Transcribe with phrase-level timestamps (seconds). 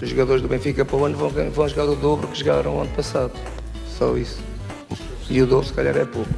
[0.00, 2.80] Os jogadores do Benfica para o ano vão, vão jogar o dobro que jogaram o
[2.80, 3.32] ano passado.
[3.88, 4.40] Só isso.
[5.28, 6.30] E o dobro se calhar é pouco.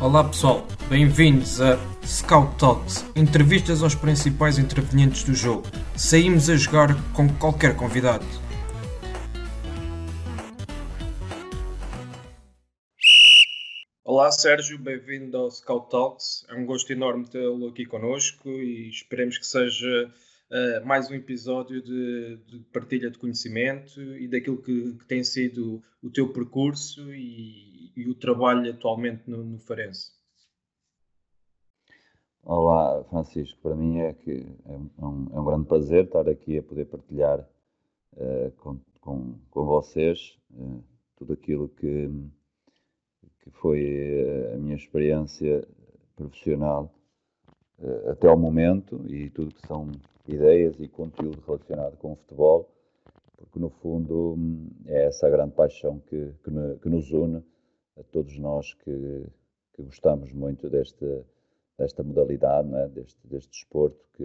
[0.00, 5.62] Olá pessoal, bem-vindos a Scout Talks, entrevistas aos principais intervenientes do jogo.
[5.96, 8.26] Saímos a jogar com qualquer convidado.
[14.04, 16.44] Olá Sérgio, bem-vindo ao Scout Talks.
[16.48, 20.12] É um gosto enorme tê-lo aqui connosco e esperemos que seja
[20.52, 25.82] uh, mais um episódio de, de, partilha de conhecimento e daquilo que, que tem sido
[26.02, 30.12] o teu percurso e, e o trabalho atualmente no, no Farense.
[32.44, 33.58] Olá, Francisco.
[33.62, 37.40] Para mim é que é um, é um grande prazer estar aqui a poder partilhar
[38.14, 40.82] uh, com, com, com, vocês uh,
[41.16, 42.10] tudo aquilo que,
[43.44, 45.66] que foi eh, a minha experiência
[46.16, 46.92] profissional
[48.08, 49.90] até ao momento e tudo que são
[50.26, 52.70] ideias e conteúdo relacionado com o futebol,
[53.36, 54.36] porque no fundo
[54.86, 57.42] é essa a grande paixão que, que, que nos une
[57.98, 59.26] a todos nós que,
[59.74, 61.24] que gostamos muito deste
[61.78, 62.88] desta modalidade, é?
[62.88, 64.24] deste, deste desporto que,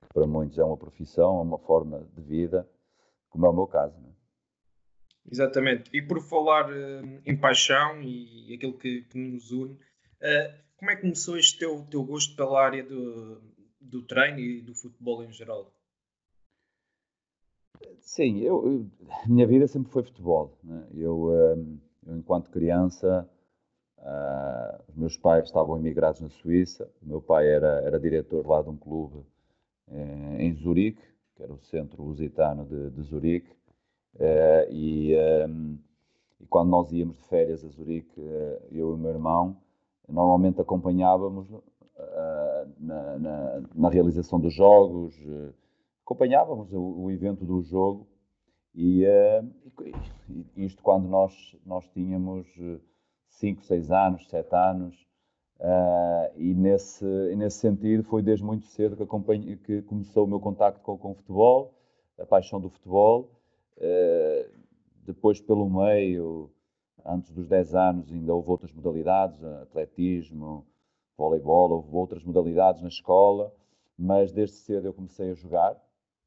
[0.00, 2.68] que, para muitos é uma profissão, é uma forma de vida,
[3.28, 3.94] como é o meu caso.
[3.96, 4.16] É?
[5.30, 5.90] Exatamente.
[5.92, 10.96] E por falar uh, em paixão e aquilo que, que nos une, uh, como é
[10.96, 13.40] que começou este teu, teu gosto pela área do,
[13.90, 15.72] do treino e do futebol em geral?
[18.00, 18.90] Sim, eu, eu
[19.24, 20.56] a minha vida sempre foi futebol.
[20.62, 20.86] Né?
[20.94, 23.28] Eu, um, eh, eu, enquanto criança,
[23.98, 26.88] Uh, os meus pais estavam emigrados na Suíça.
[27.02, 29.24] O meu pai era, era diretor lá de um clube
[29.88, 31.02] eh, em Zurique,
[31.34, 33.50] que era o centro lusitano de, de Zurique.
[34.14, 35.14] Uh, e,
[35.48, 35.78] um,
[36.40, 39.56] e, quando nós íamos de férias a Zurique, uh, eu e o meu irmão,
[40.08, 41.48] normalmente acompanhávamos
[42.78, 45.14] na, na, na, realização dos jogos,
[46.04, 48.06] acompanhávamos o, o, evento do jogo.
[48.74, 49.04] E,
[50.28, 52.46] e, isto quando nós, nós tínhamos
[53.28, 55.06] 5, 6 anos, 7 anos,
[55.60, 57.04] uh, e, nesse,
[57.36, 61.14] nesse sentido foi desde muito cedo que, que começou o meu contacto com, com o
[61.14, 61.74] futebol,
[62.18, 63.30] a paixão do futebol.
[63.76, 64.50] Uh,
[65.04, 66.50] depois, pelo meio,
[67.04, 70.66] antes dos 10 anos, ainda houve outras modalidades, atletismo,
[71.16, 73.52] voleibol, houve outras modalidades na escola,
[73.98, 75.74] mas desde cedo eu comecei a jogar.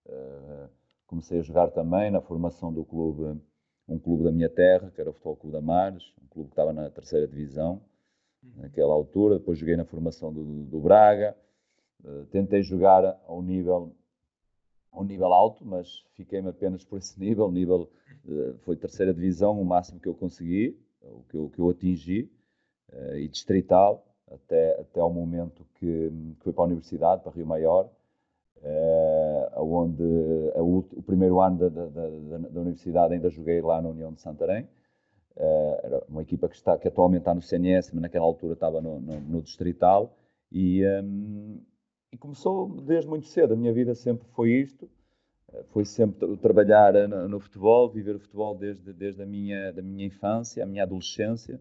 [0.06, 0.70] Uh,
[1.06, 3.40] comecei a jogar também na formação do clube
[3.88, 6.54] um clube da minha terra, que era o Futebol Clube da Mares, um clube que
[6.54, 7.82] estava na terceira divisão,
[8.44, 8.62] uhum.
[8.62, 9.40] naquela altura.
[9.40, 11.36] Depois joguei na formação do, do Braga.
[12.04, 13.96] Uh, tentei jogar ao nível,
[14.92, 17.52] ao nível alto, mas fiquei-me apenas por esse nível.
[17.52, 17.90] nível
[18.26, 22.32] uh, foi terceira divisão, o máximo que eu consegui, o que eu, que eu atingi,
[22.94, 27.46] uh, e distrital, até, até ao momento que, que fui para a universidade, para Rio
[27.46, 27.90] Maior,
[28.58, 30.04] uh, onde
[30.56, 34.64] o primeiro ano da, da, da, da, universidade ainda joguei lá na União de Santarém.
[35.36, 38.82] Uh, era uma equipa que, está, que atualmente está no CNS, mas naquela altura estava
[38.82, 40.14] no, no, no Distrital.
[40.52, 41.62] E, um,
[42.12, 43.54] e começou desde muito cedo.
[43.54, 44.90] A minha vida sempre foi isto.
[45.54, 49.82] Eh, foi sempre trabalhar no, no, futebol, viver o futebol desde, desde a minha, da
[49.82, 51.60] minha infância, a minha adolescência.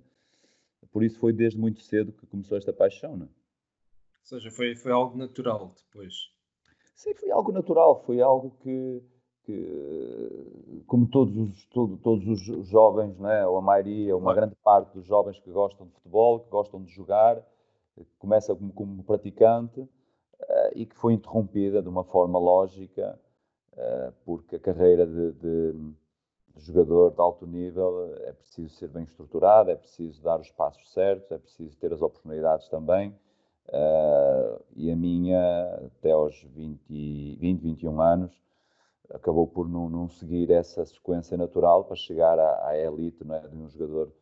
[0.90, 3.16] Por isso foi desde muito cedo que começou esta paixão.
[3.16, 3.28] Não é?
[3.28, 6.14] Ou seja, foi, foi algo natural depois.
[6.94, 9.02] Sim, foi algo natural, foi algo que,
[9.44, 14.92] que como todos os, todo, todos os jovens, né, ou a maioria, uma grande parte
[14.94, 17.40] dos jovens que gostam de futebol, que gostam de jogar,
[18.18, 19.88] começa como, como praticante uh,
[20.74, 23.18] e que foi interrompida de uma forma lógica,
[23.72, 25.92] uh, porque a carreira de, de,
[26.58, 31.30] jogador de alto nível é preciso ser bem estruturada, é preciso dar os passos certos,
[31.30, 33.14] é preciso ter as oportunidades também.
[33.68, 35.40] Uh, e a minha,
[35.86, 38.42] até aos 20, 20 21 anos,
[39.10, 43.56] acabou por não, não, seguir essa sequência natural para chegar à, à elite é, de
[43.56, 44.12] um jogador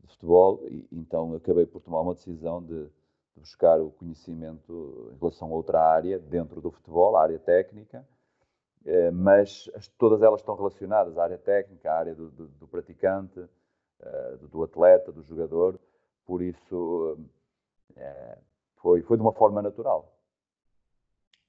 [0.00, 0.60] de futebol.
[0.68, 5.54] E, então acabei por tomar uma decisão de, de, buscar o conhecimento em relação a
[5.54, 8.06] outra área dentro do futebol, a área técnica.
[8.84, 12.66] Uh, mas as, todas elas estão relacionadas, a área técnica, a área do, do, do
[12.66, 15.78] praticante, uh, do, atleta, do jogador.
[16.24, 17.18] Por isso,
[18.76, 20.12] foi, foi de uma forma natural.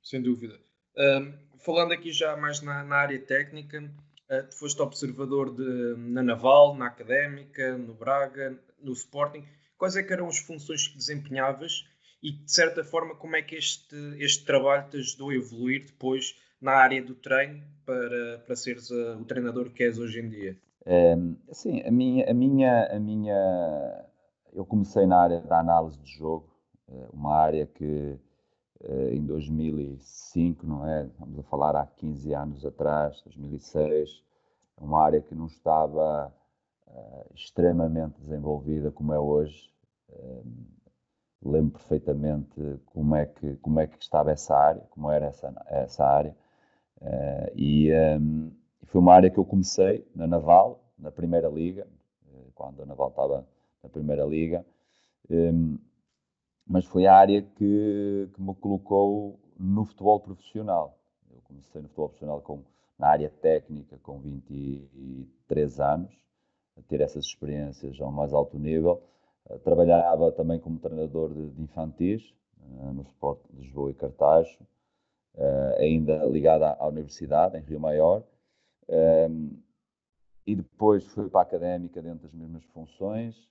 [0.02, 0.60] Sem dúvida.
[0.98, 6.22] Um, falando aqui já mais na, na área técnica, uh, tu foste observador de, na
[6.22, 9.44] Naval, na Académica, no Braga, no Sporting.
[9.78, 11.86] Quais é eram as funções que desempenhavas
[12.22, 16.40] e, de certa forma, como é que este, este trabalho te ajudou a evoluir depois
[16.64, 20.58] na área do treino para, para seres uh, o treinador que és hoje em dia?
[20.86, 21.16] É,
[21.52, 24.06] sim, a minha, a minha, a minha,
[24.54, 26.50] eu comecei na área da análise de jogo,
[26.90, 28.18] eh, uma área que
[28.84, 31.06] eh, em 2005, não é?
[31.06, 34.24] Estamos a falar há 15 anos atrás, 2006,
[34.78, 36.34] uma área que não estava
[36.88, 39.70] uh, extremamente desenvolvida como é hoje.
[40.10, 40.44] Uh,
[41.46, 46.06] lembro perfeitamente como é que como é que estava essa área, como era essa essa
[46.06, 46.36] área.
[47.04, 48.52] Uh, e, um,
[48.86, 51.86] foi uma área que eu comecei na Naval, na Primeira Liga,
[52.56, 53.48] quando a Naval estava
[53.84, 54.66] na Primeira Liga.
[55.30, 55.78] Um,
[56.66, 60.98] mas foi a área que, que me colocou no futebol profissional.
[61.30, 62.64] Eu comecei no futebol profissional com,
[62.98, 66.18] na área técnica com 23 anos,
[66.78, 69.04] a ter essas experiências ao mais alto nível.
[69.50, 74.66] Eh, trabalhava também como treinador de, de infantis eh, no Sport de Lisboa e Cartaxo,
[75.38, 78.24] eh, ainda ligado à, à Universidade, em Rio Maior.
[78.90, 79.52] Ehm,
[80.46, 83.50] e depois fui para a académica dentro das mesmas funções,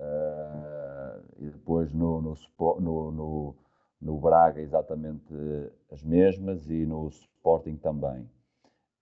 [0.00, 2.34] Uh, e depois no, no,
[2.80, 3.56] no, no,
[4.00, 5.34] no Braga exatamente
[5.90, 8.22] as mesmas e no Sporting também.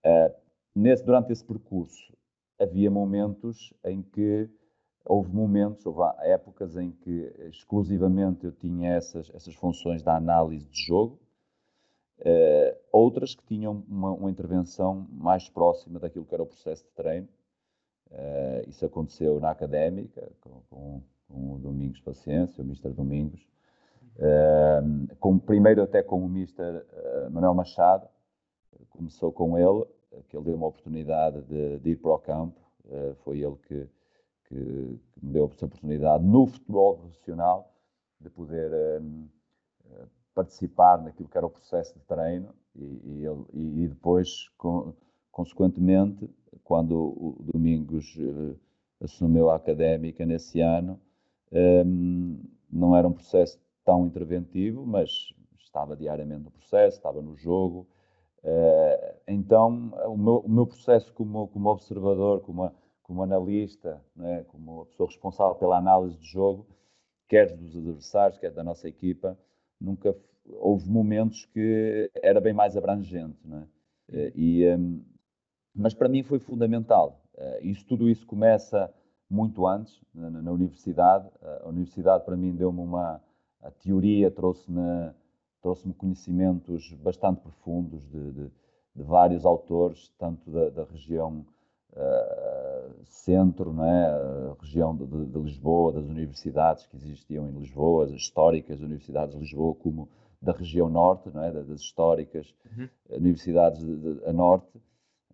[0.05, 0.35] Uh,
[0.75, 2.13] nesse, durante esse percurso
[2.59, 4.51] havia momentos em que
[5.05, 10.85] houve momentos, houve épocas em que exclusivamente eu tinha essas, essas funções da análise de
[10.85, 11.21] jogo,
[12.21, 16.91] uh, outras que tinham uma, uma, intervenção mais próxima daquilo que era o processo de
[16.91, 17.29] treino,
[18.11, 23.47] Uh, isso aconteceu na académica, com, com, com o Domingos Paciência, o Mister Domingos.
[24.17, 28.09] Uh, com, primeiro até com o uh, Manuel Machado,
[28.89, 29.85] começou com ele,
[30.29, 32.59] que ele deu uma oportunidade de, de ir para o campo,
[33.23, 33.87] foi ele que,
[34.45, 37.71] que, que, me deu essa oportunidade no futebol profissional
[38.19, 38.71] de poder
[40.39, 44.95] participar naquilo que era o processo de treino e, e, e depois, com,
[45.33, 46.31] consequentemente,
[46.63, 48.57] quando o Domingos uh,
[49.01, 51.01] assumiu a académica nesse ano,
[51.51, 52.39] ehm,
[52.71, 57.89] não era um processo tão interventivo, mas estava diariamente no processo, estava no jogo.
[58.45, 62.71] Uh, então, o meu, o meu, processo como, como observador, como,
[63.03, 66.65] como analista, né, como pessoa responsável pela análise de jogo,
[67.29, 69.37] quer dos adversários, quer da nossa equipa,
[69.81, 70.15] nunca
[70.55, 73.39] houve momentos que era bem mais abrangente.
[73.45, 73.67] Né?
[74.35, 75.01] E, um, ehm,
[75.75, 77.23] mas para mim foi fundamental.
[77.35, 78.93] Uh, isso, tudo isso começa
[79.31, 81.29] muito antes, na, na universidade.
[81.41, 83.23] Uh, a universidade, para mim, deu-me uma.
[83.61, 85.13] A teoria trouxe-me
[85.61, 88.51] trouxe conhecimentos bastante profundos de, de,
[88.95, 91.45] de, vários autores, tanto da, da região
[91.93, 94.07] uh, centro, não é?
[94.07, 99.41] a região de, de, Lisboa, das universidades que existiam em Lisboa, as históricas universidades de
[99.41, 100.09] Lisboa, como
[100.41, 101.51] da região norte, não é?
[101.51, 102.89] das históricas uhum.
[103.11, 103.85] universidades
[104.25, 104.81] a norte,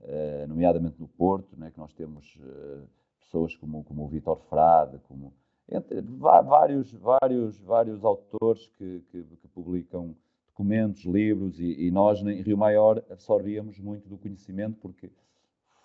[0.03, 2.83] eh, nomeadamente no Porto, né, que nós temos eh,
[3.21, 5.33] pessoas como, como o Vitor Frade, como
[5.69, 10.15] entre, vários, vários, vários autores que, que, que publicam
[10.49, 15.11] documentos, livros, e, e, nós em Rio Maior absorvíamos muito do conhecimento, porque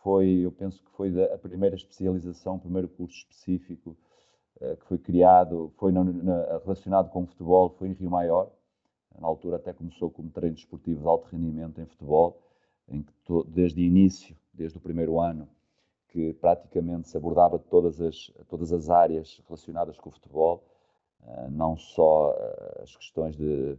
[0.04, 3.98] foi, eu penso que foi a primeira especialização, o primeiro curso específico
[4.62, 8.52] uh, que foi criado, foi na, na, relacionado com o futebol, foi em Rio Maior.
[9.18, 12.42] Na altura até começou como treino desportivo de alto rendimento em futebol,
[12.88, 15.48] em que to, desde o início, desde o primeiro ano,
[16.10, 20.64] que praticamente se abordava todas as, todas as áreas relacionadas com o futebol,
[21.22, 23.78] uh, não só uh, as questões de,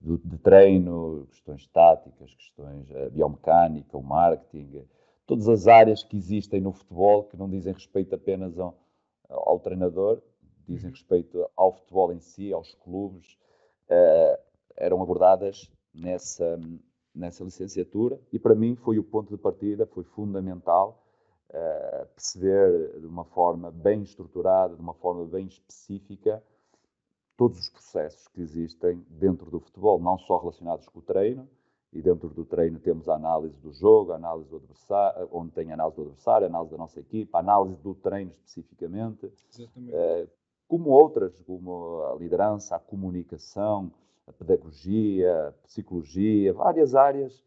[0.00, 4.84] de, de, treino, questões táticas, questões uh, biomecânica, o marketing,
[5.26, 8.76] todas as áreas que existem no futebol que não dizem respeito apenas ao,
[9.28, 10.20] ao treinador,
[10.66, 10.94] dizem uhum.
[10.94, 13.38] respeito ao futebol em si, aos clubes,
[14.82, 16.58] eram abordadas nessa,
[17.14, 21.06] nessa licenciatura e para mim foi o ponto de partida, foi fundamental
[21.50, 26.42] uh, perceber de uma forma bem estruturada, de uma forma bem específica,
[27.36, 31.48] todos os processos que existem dentro do futebol, não só relacionados com o treino,
[31.92, 35.70] e dentro do treino temos a análise do jogo, a análise do adversário, onde tem
[35.70, 40.28] a análise do adversário, a análise da nossa equipa, a análise do treino especificamente, uh,
[40.66, 43.92] como outras, como a liderança, a comunicação,
[44.26, 47.44] a pedagogia, a psicologia, várias áreas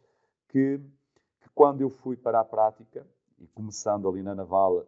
[0.49, 0.79] que,
[1.41, 3.05] que, quando eu fui para a prática,
[3.39, 4.85] e começando ali na Naval,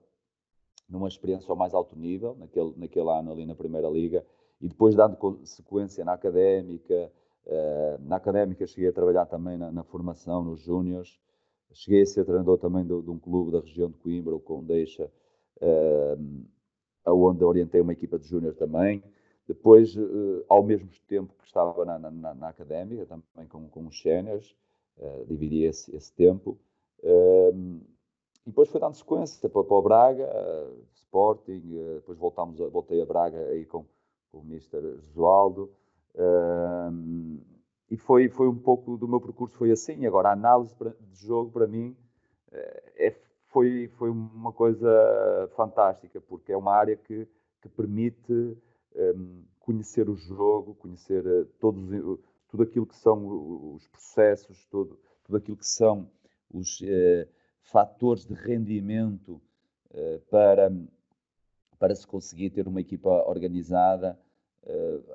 [0.89, 4.25] numa experiência ao mais alto nível, naquele, naquele ano ali na Primeira Liga,
[4.61, 7.11] e depois dando sequência na académica,
[7.47, 11.17] Uh, na académica cheguei a trabalhar também na, na formação, nos júniores.
[11.71, 15.09] Cheguei a ser treinador também de, de, um clube da região de Coimbra, o Condeixa,
[15.61, 16.45] uh,
[17.05, 19.01] onde orientei uma equipa de júnior também.
[19.47, 24.01] Depois, uh, ao mesmo tempo que estava na, na, na académica, também com, com os
[24.01, 24.53] séniores,
[24.97, 26.57] uh, dividi esse, esse tempo.
[26.99, 27.79] Uh,
[28.45, 30.29] e depois foi dando sequência para, para o Braga,
[30.93, 31.61] Sporting,
[31.95, 33.85] depois voltámos a, voltei a Braga aí com,
[34.31, 34.97] com o Mr.
[35.01, 35.69] Josualdo.
[37.89, 40.05] e foi, foi um pouco do meu percurso, foi assim.
[40.05, 41.93] Agora, a análise de jogo, para mim,
[42.51, 43.13] é,
[43.47, 47.27] foi, foi uma coisa fantástica, porque é uma área que,
[47.61, 48.57] que permite
[48.97, 51.83] um, conhecer o jogo, conhecer uh, todos,
[52.49, 54.97] tudo aquilo que são os processos, tudo
[55.35, 56.09] aquilo que são
[56.51, 57.27] os uh,
[57.61, 59.41] fatores de rendimento
[59.91, 60.71] uh, para,
[61.77, 64.17] para se conseguir ter uma equipa organizada.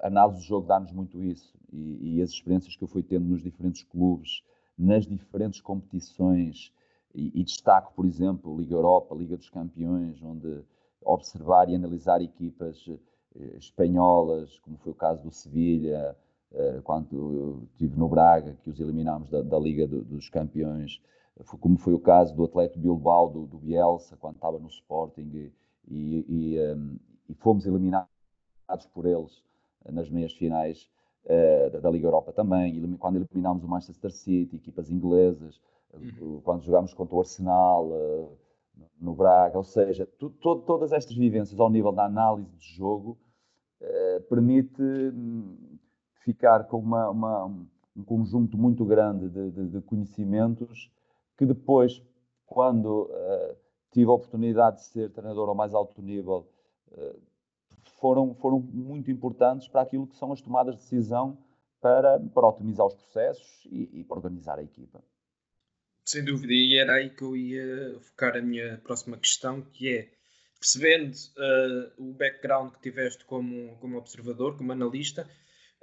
[0.03, 3.27] a análise do jogo dá-nos muito isso e, e as experiências que eu fui tendo
[3.27, 4.43] nos diferentes clubes,
[4.79, 6.73] nas diferentes competições,
[7.15, 10.63] e, e destaco, por exemplo, Liga Europa, Liga dos Campeões, onde
[11.05, 12.99] observar e analisar equipas eh,
[13.59, 16.17] espanholas, como foi o caso do Sevilha,
[16.53, 21.01] eh, quando estive no Braga, que os eliminámos da, da Liga do, dos Campeões,
[21.61, 25.53] como foi o caso do atleta Bilbao, do, do Bielsa, quando estava no Sporting, e,
[25.89, 26.99] e, e, um,
[27.29, 28.07] e fomos eliminados
[28.93, 29.43] por eles
[29.91, 30.89] nas meias finais
[31.25, 35.61] uh, da Liga Europa também, quando eliminámos o Manchester City, equipas inglesas,
[35.95, 36.41] uhum.
[36.45, 38.39] quando jogámos contra o Arsenal, uh,
[39.01, 43.19] no Braga, ou seja, tu, to, todas estas vivências ao nível da análise de jogo
[43.81, 45.79] uh, permite hum,
[46.25, 47.45] ficar com uma, uma,
[47.97, 50.91] um conjunto muito grande de, de, de, conhecimentos
[51.37, 52.03] que depois,
[52.47, 53.57] quando uh,
[53.91, 56.49] tive a oportunidade de ser treinador ao mais alto nível,
[56.93, 57.21] uh,
[57.99, 61.39] foram, foram muito importantes para aquilo que são as tomadas de decisão
[61.81, 65.03] para, para otimizar os processos e, e organizar a equipa.
[66.05, 70.09] Sem dúvida, e era aí que eu ia focar a minha próxima questão, que é,
[70.59, 75.29] percebendo uh, o background que tiveste como, como observador, como analista,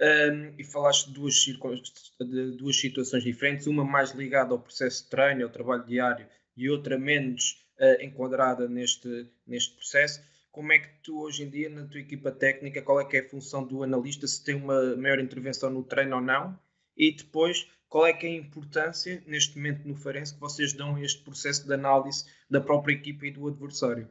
[0.01, 5.09] um, e falaste de duas, de duas situações diferentes, uma mais ligada ao processo de
[5.09, 10.21] treino, ao trabalho diário, e outra menos uh, enquadrada neste, neste processo.
[10.51, 13.21] Como é que tu, hoje em dia, na tua equipa técnica, qual é que é
[13.21, 16.59] a função do analista, se tem uma maior intervenção no treino ou não?
[16.97, 20.95] E depois, qual é que é a importância, neste momento no Farense, que vocês dão
[20.95, 24.07] a este processo de análise da própria equipa e do adversário?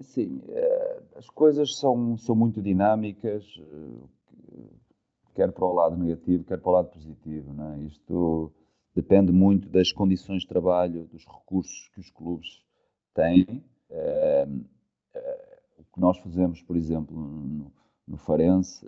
[0.00, 4.74] Sim, eh, as coisas são, são muito dinâmicas, eh,
[5.36, 7.52] quer para o lado negativo, quer para o lado positivo.
[7.52, 7.82] Não é?
[7.84, 8.52] Isto
[8.92, 12.60] depende muito das condições de trabalho, dos recursos que os clubes
[13.14, 13.64] têm.
[13.88, 14.48] Eh,
[15.78, 17.72] o que nós fazemos, por exemplo, no,
[18.08, 18.84] no Farense,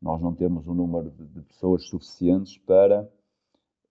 [0.00, 3.10] nós não temos um número de, pessoas suficientes para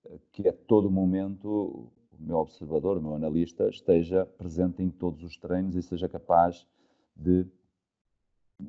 [0.06, 5.24] eh, que a todo momento o meu observador, o meu analista, esteja presente em todos
[5.24, 6.68] os treinos e seja capaz
[7.16, 7.46] de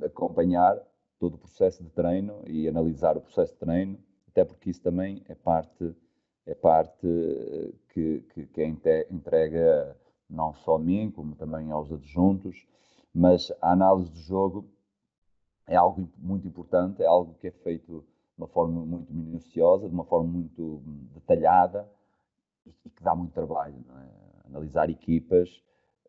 [0.05, 0.81] acompanhar
[1.19, 5.23] todo o processo de treino e analisar o processo de treino, até porque isso também
[5.29, 5.95] é parte
[6.47, 9.97] é parte eh, que, que, que é entrega
[10.29, 12.67] não só a mim, como também aos adjuntos,
[13.13, 14.65] mas a análise do jogo
[15.71, 19.95] é algo muito importante, é algo que é feito de uma forma muito minuciosa, de
[19.95, 20.83] uma forma muito
[21.15, 21.89] detalhada
[22.67, 23.77] e que dá muito trabalho.
[23.77, 24.49] É?
[24.49, 25.49] Analisar equipas,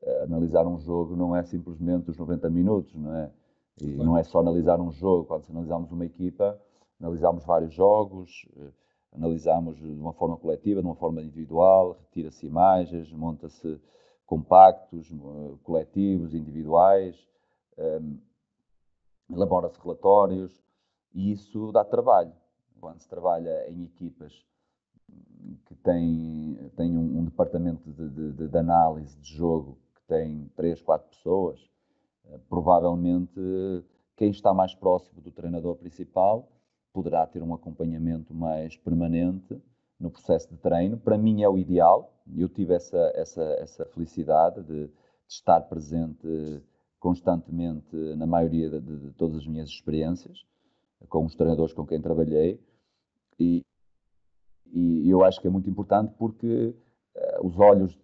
[0.02, 3.32] eh, analisar um jogo não é simplesmente os 90 minutos, não é?
[3.80, 5.26] E não é só analisar um jogo.
[5.26, 6.60] Quando analisamos uma equipa,
[7.00, 8.72] analisamos vários jogos, eh,
[9.14, 13.80] analisamos de uma forma coletiva, de uma forma individual, retira-se imagens, monta-se
[14.26, 17.16] compactos, eh, coletivos, individuais.
[17.78, 18.31] Ehm,
[19.34, 20.64] elabora-se relatórios
[21.14, 22.34] e isso dá trabalho.
[22.80, 24.46] Quando se trabalha em equipas
[25.66, 30.82] que têm, têm um, um departamento de, de, de, análise de jogo que tem três,
[30.82, 31.70] quatro pessoas,
[32.26, 33.40] eh, provavelmente
[34.16, 36.48] quem está mais próximo do treinador principal
[36.94, 39.62] poderá ter um acompanhamento mais permanente
[40.00, 40.98] no processo de treino.
[40.98, 42.14] Para mim é o ideal.
[42.36, 44.92] Eu tive essa, essa, essa felicidade de, de
[45.28, 46.28] estar presente
[47.02, 50.46] constantemente na maioria de, de, todas as minhas experiências,
[51.10, 52.62] com os treinadores com quem trabalhei,
[53.40, 53.66] e,
[54.68, 56.76] e eu acho que é muito importante porque
[57.16, 58.00] uh, os olhos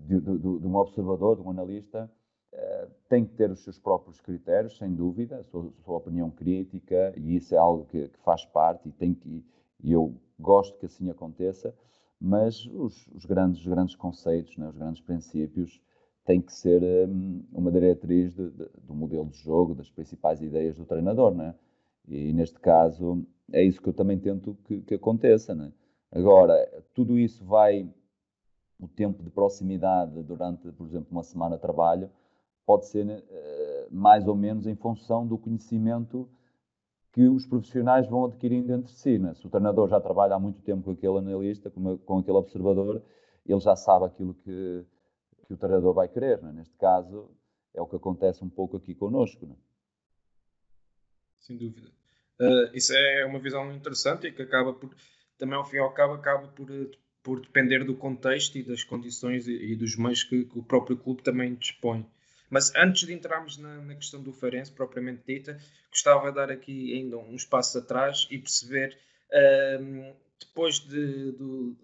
[0.00, 2.10] de, de, de, um observador, de um analista,
[2.54, 6.30] uh, têm que ter os seus próprios critérios, sem dúvida, a sua, a sua opinião
[6.30, 9.44] crítica, e isso é algo que, que faz parte e, tem que,
[9.84, 11.74] e eu gosto que assim aconteça,
[12.18, 15.82] mas os, os grandes, os grandes conceitos, né, os grandes princípios,
[16.28, 20.76] tem que ser um, uma diretriz de, de, do modelo de jogo, das principais ideias
[20.76, 21.54] do treinador, né?
[22.06, 25.54] E neste caso é isso que eu também tento que, que aconteça.
[25.54, 25.72] Né?
[26.12, 26.54] Agora,
[26.92, 27.90] tudo isso vai,
[28.78, 32.10] o tempo de proximidade durante, por exemplo, uma semana de trabalho,
[32.66, 36.28] pode ser uh, mais ou menos em função do conhecimento
[37.10, 39.18] que os profissionais vão adquirindo entre si.
[39.18, 39.32] Né?
[39.32, 43.02] Se o treinador já trabalha há muito tempo com aquele analista, com, com aquele observador,
[43.46, 44.84] ele já sabe aquilo que,
[45.48, 46.40] que o treinador vai querer.
[46.42, 46.52] Né?
[46.52, 47.34] Neste caso,
[47.74, 49.46] é o que acontece um pouco aqui connosco.
[49.46, 49.56] Né?
[51.40, 51.88] Sem dúvida.
[52.38, 54.94] Uh, isso é uma visão interessante e que acaba por,
[55.38, 56.68] também ao fim e ao cabo, acaba por,
[57.22, 60.96] por depender do contexto e das condições e, e dos meios que, que, o próprio
[60.96, 62.06] clube também dispõe.
[62.48, 65.58] Mas antes de entrarmos na, na questão do Farense, propriamente dita,
[65.90, 68.96] gostava de dar aqui ainda uns passos atrás e perceber,
[69.30, 71.34] uh, depois de,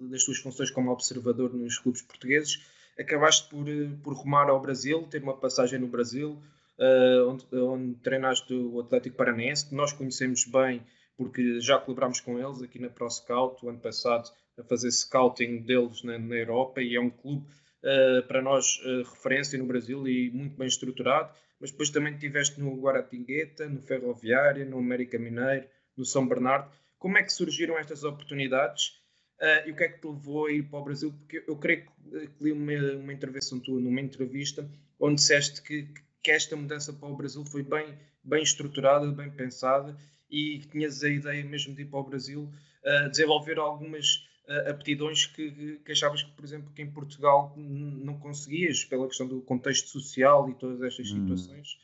[0.01, 2.63] das tuas funções como observador nos clubes portugueses,
[2.99, 3.67] acabaste por,
[4.03, 6.41] por rumar ao Brasil, ter uma passagem no Brasil,
[6.79, 10.83] uh, onde, onde treinaste o Atlético Paranaense, que nós conhecemos bem
[11.17, 16.03] porque já colaborámos com eles aqui na ProScout o ano passado a fazer scouting deles
[16.03, 17.47] na, na Europa e é um clube
[17.83, 22.61] uh, para nós uh, referência no Brasil e muito bem estruturado, mas depois também estiveste
[22.61, 26.71] no Guaratingueta, no Ferroviário, no América Mineiro, no São Bernardo.
[26.99, 29.01] Como é que surgiram estas oportunidades
[29.41, 31.13] uh, e o que é que te levou a ir para o Brasil?
[31.13, 35.89] Porque eu creio que, que li uma, uma intervenção tua numa entrevista onde disseste que,
[36.23, 39.97] que esta mudança para o Brasil foi bem, bem estruturada, bem pensada
[40.31, 42.51] e que tinhas a ideia mesmo de ir para o Brasil
[42.85, 48.19] uh, desenvolver algumas uh, aptidões que, que achavas que, por exemplo, que em Portugal não
[48.19, 51.21] conseguias pela questão do contexto social e todas estas hum.
[51.21, 51.75] situações.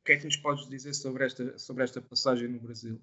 [0.00, 3.00] O que é que nos podes dizer sobre esta, sobre esta passagem no Brasil?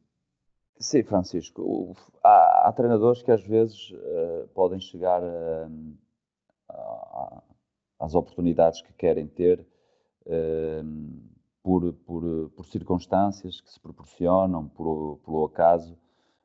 [0.78, 1.96] Sim, Francisco.
[2.24, 5.70] Há, há treinadores que às vezes uh, podem chegar a,
[6.70, 7.44] a,
[8.00, 9.66] às oportunidades que querem ter
[11.62, 15.98] por, por, por, circunstâncias que se proporcionam, por, pelo acaso.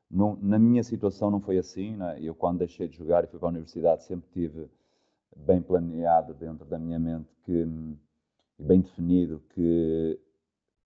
[0.09, 1.95] Não, na minha situação não foi assim.
[1.95, 2.19] Né?
[2.21, 4.69] Eu, quando deixei de jogar e fui para a universidade, sempre tive
[5.35, 7.65] bem planeado dentro da minha mente que
[8.59, 10.19] bem definido que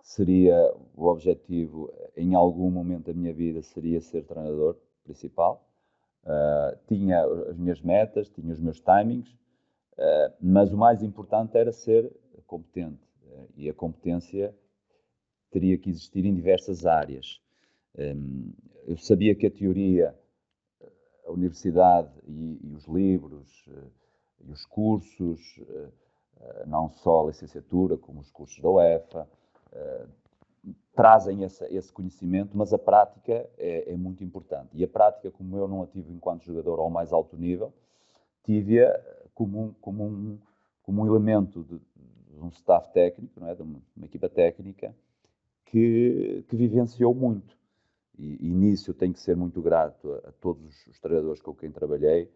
[0.05, 0.55] seria
[0.95, 5.67] o objetivo em algum momento da minha vida seria ser treinador principal.
[6.23, 9.27] Uh, tinha as minhas metas, tinha os meus timings,
[9.97, 12.11] uh, mas o mais importante era ser
[12.45, 13.03] competente.
[13.23, 14.55] Uh, e a competência
[15.49, 17.41] teria que existir em diversas áreas.
[17.97, 18.53] Um,
[18.85, 20.15] eu sabia que a teoria,
[21.25, 23.65] a universidade e, e os livros
[24.39, 25.59] e os cursos,
[26.67, 29.27] não só a licenciatura, como os cursos da UEFA,
[30.95, 34.69] trazem esse, esse, conhecimento, mas a prática é, é, muito importante.
[34.73, 37.73] E a prática, como eu não a tive enquanto jogador ao mais alto nível,
[38.43, 38.97] tive-a
[39.33, 40.39] como um, como, um,
[40.81, 43.55] como um elemento de, de, um staff técnico, não é?
[43.55, 44.95] de uma, uma equipa técnica,
[45.65, 47.57] que, que, vivenciou muito.
[48.17, 51.53] E, e, nisso eu tenho que ser muito grato a, a todos os, treinadores com
[51.53, 52.31] quem trabalhei,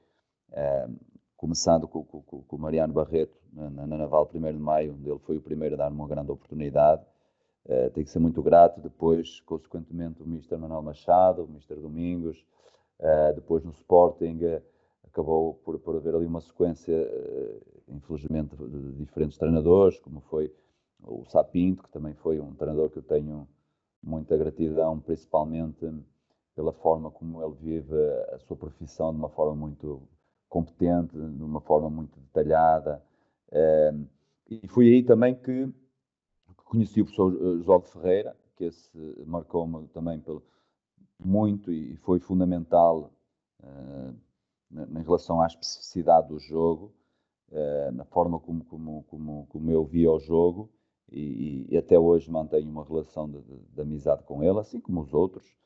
[0.52, 0.90] eh,
[1.38, 5.20] começando com, com, com, o Mariano Barreto, na, na Naval 1 de Maio, onde ele
[5.20, 7.02] foi o primeiro a dar uma grande oportunidade,
[7.70, 8.82] Uh, tem que ser muito grato.
[8.82, 10.58] Depois, consequentemente, o Mr.
[10.58, 11.76] Manuel Machado, o Mr.
[11.76, 12.44] Domingos,
[13.00, 14.62] uh, depois no Sporting, uh,
[15.04, 16.96] acabou por, por haver ali uma sequência,
[17.88, 20.52] infelizmente, de, diferentes treinadores, como foi
[21.04, 23.48] o Sapinto, que também foi um treinador que eu tenho
[24.02, 25.88] muita gratidão, principalmente
[26.56, 27.96] pela forma como ele vive
[28.34, 30.02] a sua profissão de uma forma muito
[30.48, 33.02] competente, de uma forma muito detalhada.
[34.50, 35.72] e foi aí também que
[36.70, 40.44] Conheci o professor eh, Jorge Ferreira, que esse marcou-me também pelo,
[41.20, 43.12] muito e foi fundamental
[43.60, 44.16] uh,
[44.70, 46.94] na, na, relação à especificidade do jogo,
[47.52, 50.70] uh, na forma como, como, como, como eu via o jogo
[51.12, 55.02] e, e, até hoje mantenho uma relação de, de, de, amizade com ele, assim como
[55.02, 55.58] os outros.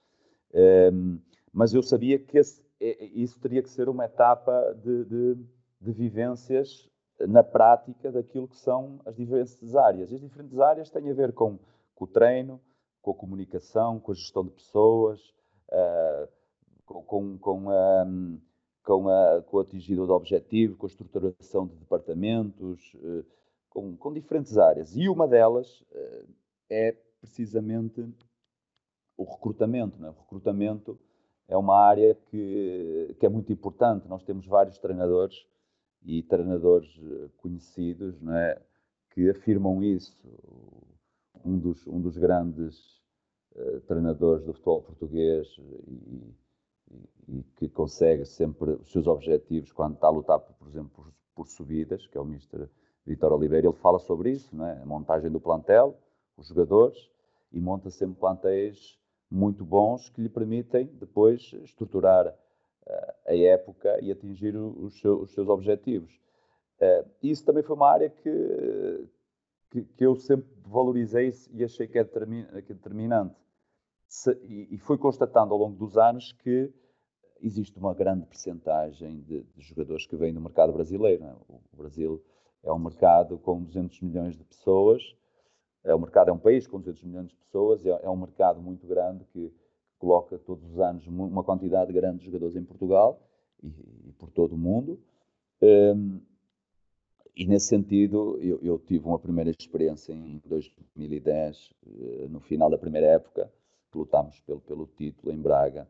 [0.52, 1.20] Uh,
[1.52, 5.04] mas eu sabia que esse, isso teria que ser uma etapa de,
[5.82, 6.90] de vivências
[7.28, 10.12] na prática daquilo que são as diferentes áreas.
[10.12, 11.58] As diferentes áreas têm a ver com,
[11.96, 12.60] com o treino,
[13.02, 15.20] com a comunicação, com a gestão de pessoas,
[15.70, 16.28] uh,
[16.86, 18.06] com, com, a,
[18.84, 23.26] com, a, com o atingido de objetivo, com a estruturação de departamentos, uh,
[23.70, 24.96] com, com, diferentes áreas.
[24.96, 26.28] E uma delas uh,
[26.70, 28.08] é precisamente
[29.18, 30.00] o recrutamento.
[30.00, 30.10] Né?
[30.10, 31.00] O recrutamento
[31.48, 34.08] é uma área que, que é muito importante.
[34.08, 35.46] Nós temos vários treinadores
[36.06, 38.62] e treinadores eh, conhecidos não é,
[39.12, 40.28] que afirmam isso.
[41.46, 43.02] Um dos, um dos grandes
[43.56, 49.96] uh, treinadores do futebol português e, e, e, que consegue sempre os seus objetivos quando
[49.96, 52.70] está a lutar, por, por exemplo, por, por subidas, que é o Mr.
[53.06, 54.82] Vitor Oliveira, ele fala sobre isso, não é?
[54.82, 55.98] a montagem do plantel,
[56.38, 57.10] os jogadores,
[57.52, 58.98] e monta sempre plantéis
[59.30, 62.34] muito bons que lhe permitem depois estruturar
[63.26, 66.14] a época e atingir os, seu, os seus objetivos.
[66.80, 69.08] Uh, isso também foi uma área que,
[69.72, 73.36] que, que, eu sempre valorizei e achei que é, é determinante.
[74.08, 76.72] Se, e, e fui constatando ao longo dos anos que
[77.42, 81.24] existe uma grande percentagem de, de, jogadores que vêm do mercado brasileiro.
[81.24, 81.36] É?
[81.50, 82.24] O Brasil
[82.64, 85.16] é um mercado com 200 milhões de pessoas,
[85.84, 88.62] é, o mercado é um país com 200 milhões de pessoas, é, é um mercado
[88.62, 89.54] muito grande que,
[90.04, 93.22] coloca todos os anos uma quantidade grande de jogadores em Portugal
[93.64, 93.68] e,
[94.10, 95.00] e por todo o mundo.
[95.62, 96.20] Um,
[97.34, 102.78] e nesse sentido, eu, eu, tive uma primeira experiência em 2010, eh, no final da
[102.78, 103.52] primeira época,
[103.92, 105.88] que lutámos pelo, pelo título em Braga.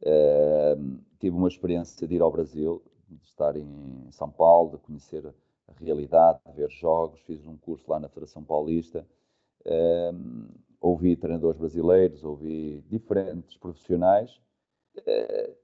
[0.00, 5.26] Uh, tive uma experiência de ir ao Brasil, de estar em São Paulo, de conhecer
[5.26, 7.20] a realidade, de ver jogos.
[7.26, 9.06] Fiz um curso lá na Federação Paulista.
[9.66, 10.48] Uh,
[10.80, 14.40] ouvi treinadores brasileiros, ouvi diferentes profissionais.
[14.98, 15.54] Uh,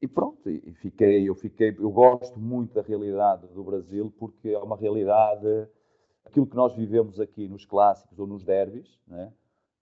[0.00, 4.58] e pronto, e fiquei, eu fiquei, eu gosto muito da realidade do Brasil porque é
[4.58, 5.68] uma realidade,
[6.24, 9.32] aquilo que nós vivemos aqui nos clássicos ou nos derbys, né?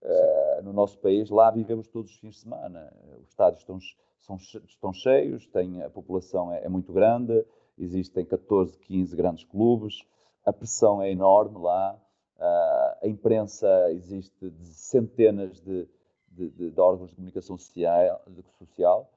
[0.02, 2.92] Uh, no nosso país, lá vivemos todos os fins de semana.
[3.20, 3.78] Os estádios estão,
[4.20, 7.44] são, estão cheios, tem, a população é, é, muito grande,
[7.76, 10.02] existem 14, 15 grandes clubes,
[10.44, 11.98] a pressão é enorme lá,
[12.38, 15.88] uh, a imprensa existe de centenas de,
[16.28, 18.22] de, de, de órgãos de comunicação social,
[18.58, 19.10] social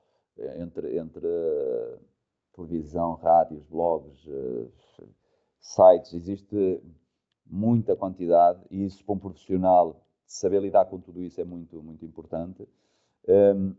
[0.57, 1.27] entre, entre
[2.53, 4.71] televisão, rádios, blogs, uh,
[5.59, 6.81] sites, existe
[7.45, 12.05] muita quantidade e isso para um profissional saber lidar com tudo isso é muito, muito
[12.05, 12.67] importante.
[13.27, 13.75] Um,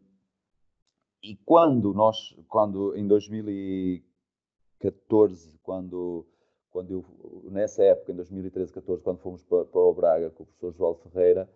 [1.23, 6.27] e quando nós, quando em 2014, quando,
[6.71, 7.05] quando eu,
[7.51, 10.95] nessa época, em 2013, 14, quando fomos para, para o Braga com o professor João
[10.95, 11.49] Ferreira,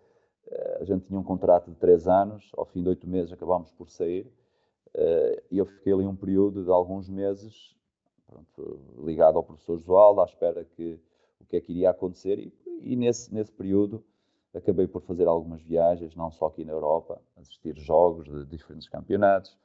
[0.47, 3.71] eh, a gente tinha um contrato de três anos, ao fim de oito meses acabámos
[3.71, 4.31] por sair,
[4.93, 7.75] eh, e eu fiquei ali um período de alguns meses
[8.27, 10.99] pronto, ligado ao professor João, à espera que
[11.39, 14.03] o que é que iria acontecer, e, e nesse, nesse período
[14.53, 19.57] acabei por fazer algumas viagens, não só aqui na Europa, assistir jogos de diferentes campeonatos,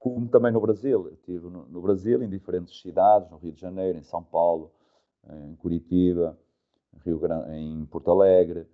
[0.00, 1.06] como também no Brasil.
[1.06, 4.72] Eu estive no, Brasil, em diferentes cidades, no Rio de Janeiro, em São Paulo,
[5.30, 6.36] em Curitiba,
[7.04, 8.66] Rio Grande, em Porto Alegre,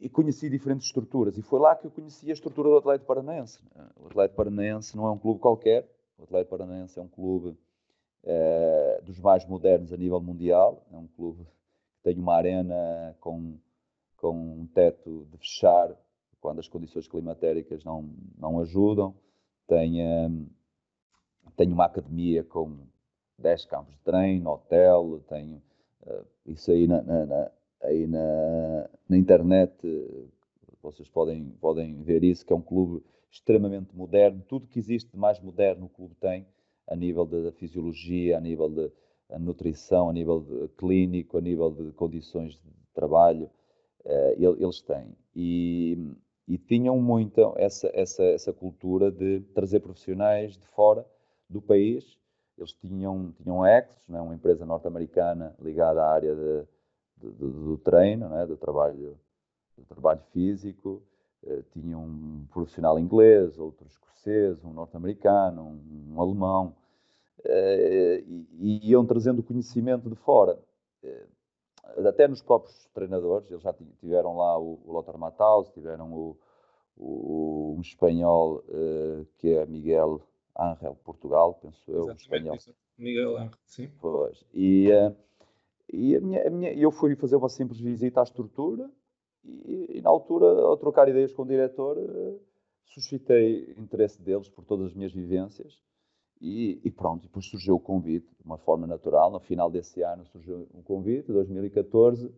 [0.00, 1.36] e conheci diferentes estruturas.
[1.36, 3.60] E foi lá que eu conheci a estrutura do Atlético Paranaense.
[3.96, 7.58] O Atlético Paranaense não é um clube qualquer, o Atlético Paranaense é um clube
[8.24, 11.44] é, dos mais modernos a nível mundial, é um clube
[12.02, 13.56] tem uma arena com,
[14.16, 15.96] com um teto de fechar
[16.40, 19.14] quando as condições climatéricas não, não ajudam,
[19.66, 20.46] tem, um,
[21.56, 22.86] tem uma academia com
[23.38, 25.62] 10 campos de treino, hotel, tem
[26.06, 27.50] uh, isso aí na, na, na
[27.82, 29.72] aí na, na, internet,
[30.82, 35.18] vocês podem, podem ver isso, que é um clube extremamente moderno, tudo que existe de
[35.18, 36.46] mais moderno o clube tem,
[36.86, 38.92] a nível da fisiologia, a nível de,
[39.30, 43.50] a nutrição a nível de, clínico, a nível de condições de trabalho,
[44.04, 45.16] uh, eles têm.
[45.34, 45.98] E,
[46.46, 51.06] e tinham muito essa, essa, essa cultura de trazer profissionais de fora
[51.48, 52.18] do país.
[52.58, 56.64] Eles tinham, tinham Exos, né, uma empresa norte-americana ligada à área de,
[57.16, 59.18] de, de, do treino, né, do, trabalho,
[59.76, 61.02] do trabalho físico.
[61.42, 66.76] Uh, tinham um profissional inglês, outro escocês, um norte-americano, um, um alemão
[67.40, 70.56] uh, e, e, iam trazendo conhecimento de fora.
[71.02, 71.26] Uh,
[72.06, 76.36] até nos próprios treinadores, eles já tiveram lá o, o Lothar Matthaus, tiveram o,
[76.96, 80.22] o, um espanhol uh, que é Miguel
[80.56, 82.56] Ángel Portugal, penso eu, um espanhol.
[82.56, 82.74] Isso.
[82.96, 83.90] Miguel Ángel, sim.
[84.00, 84.44] Pois.
[84.54, 84.88] E,
[85.92, 88.90] e a minha, a minha, eu fui fazer uma simples visita à estrutura
[89.44, 91.96] e, e na altura, ao trocar ideias com o diretor,
[92.84, 95.82] suscitei interesse deles por todas as minhas vivências
[96.42, 99.30] e, e, pronto, depois surgiu o convite, de uma forma natural.
[99.30, 102.34] No final desse ano surgiu um convite, 2014,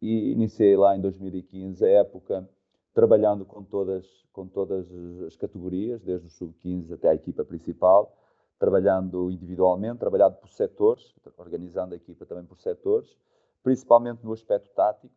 [0.00, 2.48] e iniciei lá em 2015 a época
[2.94, 4.90] trabalhando com todas, com todas
[5.26, 8.16] as categorias, desde o sub-15 até a equipa principal,
[8.58, 13.14] trabalhando individualmente, trabalhado por setores, organizando a equipa também por setores,
[13.62, 15.12] principalmente no aspecto tático,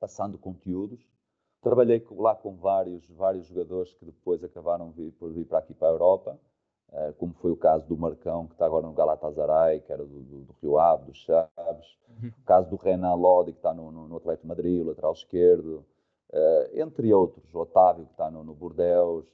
[0.00, 1.06] passando conteúdos.
[1.62, 5.92] Trabalhei lá com vários, vários jogadores que depois acabaram por vir para aqui para a
[5.92, 6.40] Europa
[7.18, 10.38] como foi o caso do Marcão, que está agora no Galatasaray, que era do, do,
[10.42, 12.28] do Rio Ave, do Chaves, uhum.
[12.28, 15.84] o caso do Renan Lodi, que está no, no, no Atlético Madrid, o lateral esquerdo,
[16.32, 19.24] uh, entre outros, o Otávio, que está no, no Bordeus,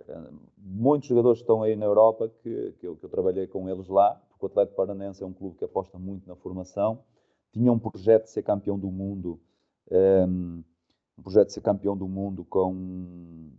[0.00, 3.88] uh, muitos jogadores estão aí na Europa que, que eu, que, eu, trabalhei com eles
[3.88, 6.98] lá, porque o Atlético Paranense é um clube que aposta muito na formação,
[7.52, 9.40] tinha um projeto de ser campeão do mundo
[9.90, 10.62] um,
[11.18, 13.50] um projeto de ser campeão do mundo com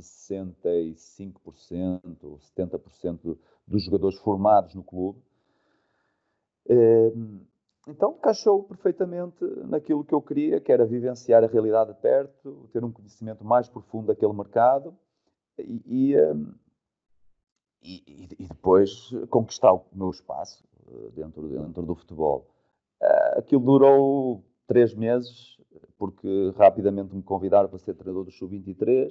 [0.00, 5.20] 65% ou 70% dos jogadores formados no clube.
[6.68, 7.40] Ehm,
[7.88, 12.84] então encaixou perfeitamente naquilo que eu queria, que era vivenciar a realidade de perto, ter
[12.84, 14.96] um conhecimento mais profundo daquele mercado
[15.58, 16.52] e, e, ehm,
[17.82, 22.48] e, depois conquistar o meu espaço eh, dentro, dentro do futebol.
[23.00, 25.56] Eh, aquilo durou três meses,
[25.98, 29.10] porque rapidamente me convidaram para ser treinador do Sub-23, eh,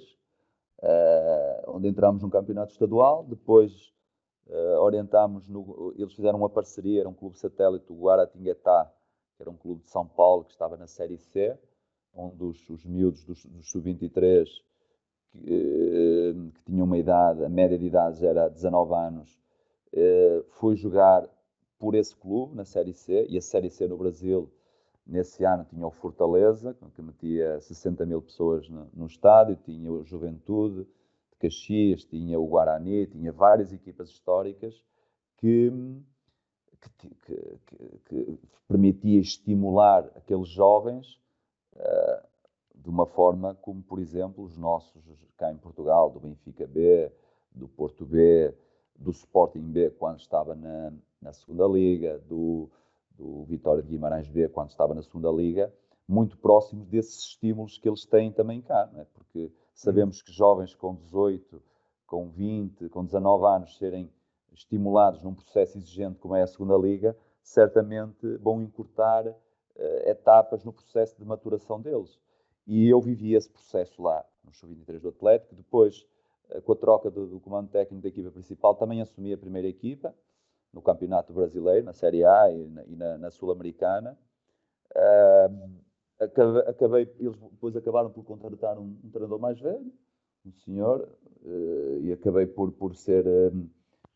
[1.67, 3.93] onde entramos num campeonato estadual, depois
[4.47, 8.91] uh, orientámos, no, eles fizeram uma parceria, era um clube satélite, o Guaratinguetá,
[9.35, 11.57] que era um clube de São Paulo, que estava na Série C,
[12.13, 14.47] onde os, os miúdos dos, dos Sub-23,
[15.31, 19.41] que, uh, que, tinham uma idade, a média de idade era 19 anos,
[19.93, 21.27] uh, foi jogar
[21.77, 24.49] por esse clube, na Série C, e a Série C no Brasil,
[25.05, 30.03] nesse ano, tinha o Fortaleza, que metia 60 mil pessoas no, no estádio, tinha o
[30.03, 30.83] Juventude,
[31.31, 34.83] de Caxias, tinha o Guarani, tinha várias equipas históricas
[35.37, 35.71] que,
[36.97, 41.19] que, que, que permitia estimular aqueles jovens
[41.75, 42.27] uh,
[42.73, 45.03] de uma forma como, por exemplo, os nossos
[45.37, 47.11] cá em Portugal, do Benfica B,
[47.51, 48.53] do Porto B,
[48.95, 52.69] do Sporting B, quando estava na, na segunda Liga, do,
[53.17, 55.73] do Vitória de Guimarães B, quando estava na segunda Liga,
[56.07, 59.05] muito próximos desses estímulos que eles têm também cá, é?
[59.13, 61.61] porque Sabemos que jovens com 18,
[62.07, 64.09] com 20, com 19 anos serem
[64.53, 69.35] estimulados num processo exigente como é a segunda liga, certamente vão encurtar uh,
[70.05, 72.17] etapas no processo de maturação deles.
[72.65, 75.53] E eu vivi esse processo lá no Sub-23 do Atlético.
[75.53, 76.07] Depois,
[76.49, 79.67] uh, com a troca do, do, comando técnico da equipa principal, também assumi a primeira
[79.67, 80.15] equipa
[80.75, 84.17] no Campeonato Brasileiro, na Série A e na, na, na Sul-Americana.
[84.93, 85.79] Uh,
[86.19, 89.89] acabei, acabei, eles depois acabaram por contratar um, um treinador mais velho,
[90.45, 91.09] um senhor,
[91.43, 93.69] uh, e acabei por, por ser, um,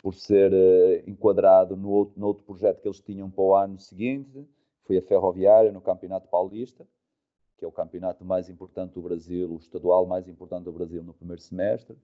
[0.03, 3.79] por ser uh, enquadrado no outro, no outro projeto que eles tinham para o ano
[3.79, 4.45] seguinte,
[4.83, 6.85] foi a Ferroviária, no Campeonato Paulista,
[7.57, 11.13] que é o campeonato mais importante do Brasil, o estadual mais importante do Brasil no
[11.13, 11.97] primeiro semestre,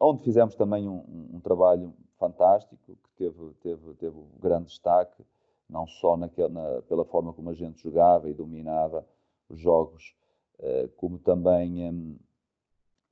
[0.00, 5.24] onde fizemos também um, um, trabalho fantástico, que teve, teve, teve um grande destaque,
[5.68, 9.06] não só naquela, na, pela forma como a gente jogava e dominava
[9.48, 10.14] os jogos,
[10.58, 12.16] uh, como também uh,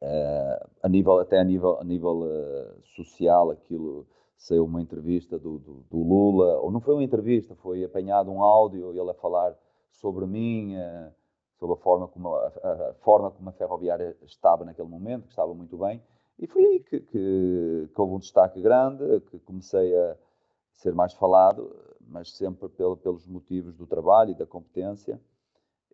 [0.03, 4.07] eh, a nível, até a nível, a nível uh, social, aquilo
[4.37, 8.43] saiu uma entrevista do, do, do, Lula, ou não foi uma entrevista, foi apanhado um
[8.43, 9.55] áudio, ele a falar
[9.91, 10.75] sobre mim,
[11.61, 15.53] sobre a forma como a, a, forma como a ferroviária estava naquele momento, que estava
[15.55, 16.03] muito bem,
[16.39, 20.17] e foi aí que, que, que houve um destaque grande, que comecei a
[20.73, 25.21] ser mais falado, mas sempre pelo, pelos motivos do trabalho e da competência.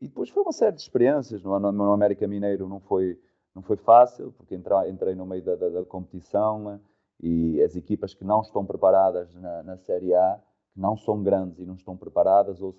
[0.01, 1.43] E depois foi uma série de experiências.
[1.43, 3.21] No, no, no América Mineiro não foi,
[3.53, 6.81] não foi fácil, porque entrei, entrei no meio da, da, da, competição
[7.21, 10.41] e as equipas que não estão preparadas na, na Série A,
[10.73, 12.77] que não são grandes e não estão preparadas, ou,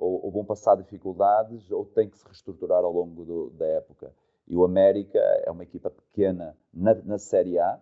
[0.00, 4.12] ou, ou vão passar dificuldades, ou têm que se reestruturar ao longo do, da época.
[4.48, 7.78] E o América é uma equipa pequena na, na Série A,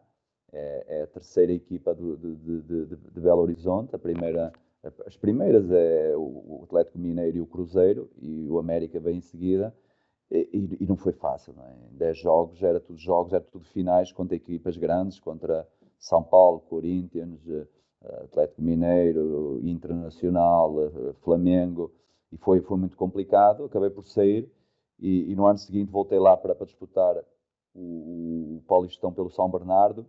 [0.53, 4.53] é, é, a terceira equipa do, de, de, de, de Belo Horizonte, a primeira
[5.07, 9.75] as primeiras é o Atlético Mineiro e o Cruzeiro, e o América vem em seguida,
[10.31, 11.75] e, e não foi fácil, não é?
[11.91, 15.67] Em 10 jogos, era tudo jogos, era tudo finais contra equipas grandes, contra
[15.99, 17.67] São Paulo, Corinthians, eh,
[18.25, 21.93] Atlético Mineiro, Internacional, eh, Flamengo,
[22.33, 24.51] e foi, foi muito complicado, acabei por sair,
[24.99, 27.17] e, e no ano seguinte voltei lá para, para disputar
[27.75, 30.07] o, o Paulistão pelo São Bernardo,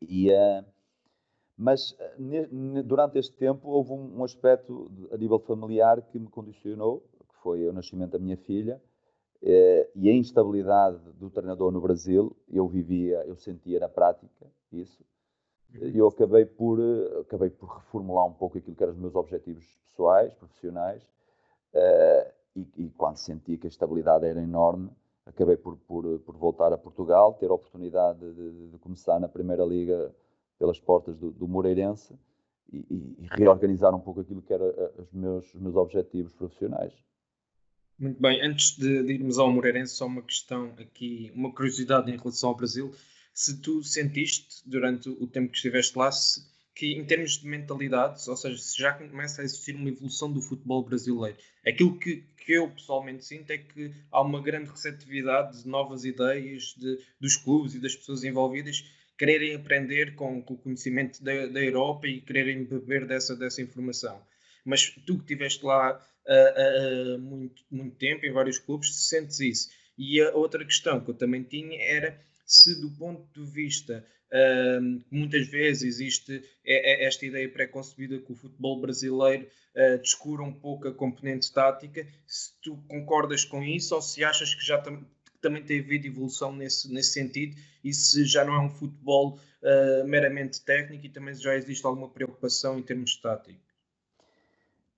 [0.00, 0.30] e...
[0.30, 0.76] Uh,
[1.56, 2.48] mas eh,
[2.84, 7.72] durante este tempo houve um, aspecto a nível familiar que me condicionou, que foi o
[7.72, 8.80] nascimento da minha filha,
[9.42, 15.02] eh, e a instabilidade do treinador no Brasil, eu vivia, eu sentia na prática isso.
[15.74, 19.64] Eu acabei por, eh, acabei por reformular um pouco aquilo que eram os meus objetivos
[19.84, 21.02] pessoais, profissionais,
[22.54, 24.90] e, e quando senti que a estabilidade era enorme,
[25.26, 29.28] acabei por, por, por voltar a Portugal, ter a oportunidade de, de, de começar na
[29.28, 30.14] Primeira Liga
[30.58, 32.14] pelas portas do, do Moreirense
[32.72, 36.92] e, e, reorganizar um pouco aquilo que eram eh, os meus, os meus objetivos profissionais.
[37.98, 42.16] Muito bem, antes de, de, irmos ao Moreirense, só uma questão aqui, uma curiosidade em
[42.16, 42.92] relação ao Brasil.
[43.36, 46.42] Se tu sentiste, durante o tempo que estiveste lá, se,
[46.74, 50.40] que em termos de mentalidades, ou seja, se já começa a existir uma evolução do
[50.40, 55.68] futebol brasileiro, aquilo que, que eu pessoalmente sinto é que há uma grande receptividade de
[55.68, 58.82] novas ideias de, dos clubes e das pessoas envolvidas
[59.18, 64.18] quererem aprender com, com o conhecimento da, da, Europa e quererem beber dessa, dessa informação.
[64.64, 65.92] mas tu que estiveste lá
[66.24, 69.68] uh, uh, muito, muito tempo em vários clubes, sentes isso.
[69.98, 75.04] E a outra questão que eu também tinha era se do ponto de vista Uh,
[75.08, 80.92] muitas vezes existe esta ideia pré-concebida que o futebol brasileiro uh, descura um pouco a
[80.92, 82.04] componente tática.
[82.26, 85.06] Se tu concordas com isso ou se achas que já tam
[85.40, 90.06] também tem havido evolução nesse, nesse sentido e se já não é um futebol uh,
[90.06, 93.62] meramente técnico e também já existe alguma preocupação em termos táticos?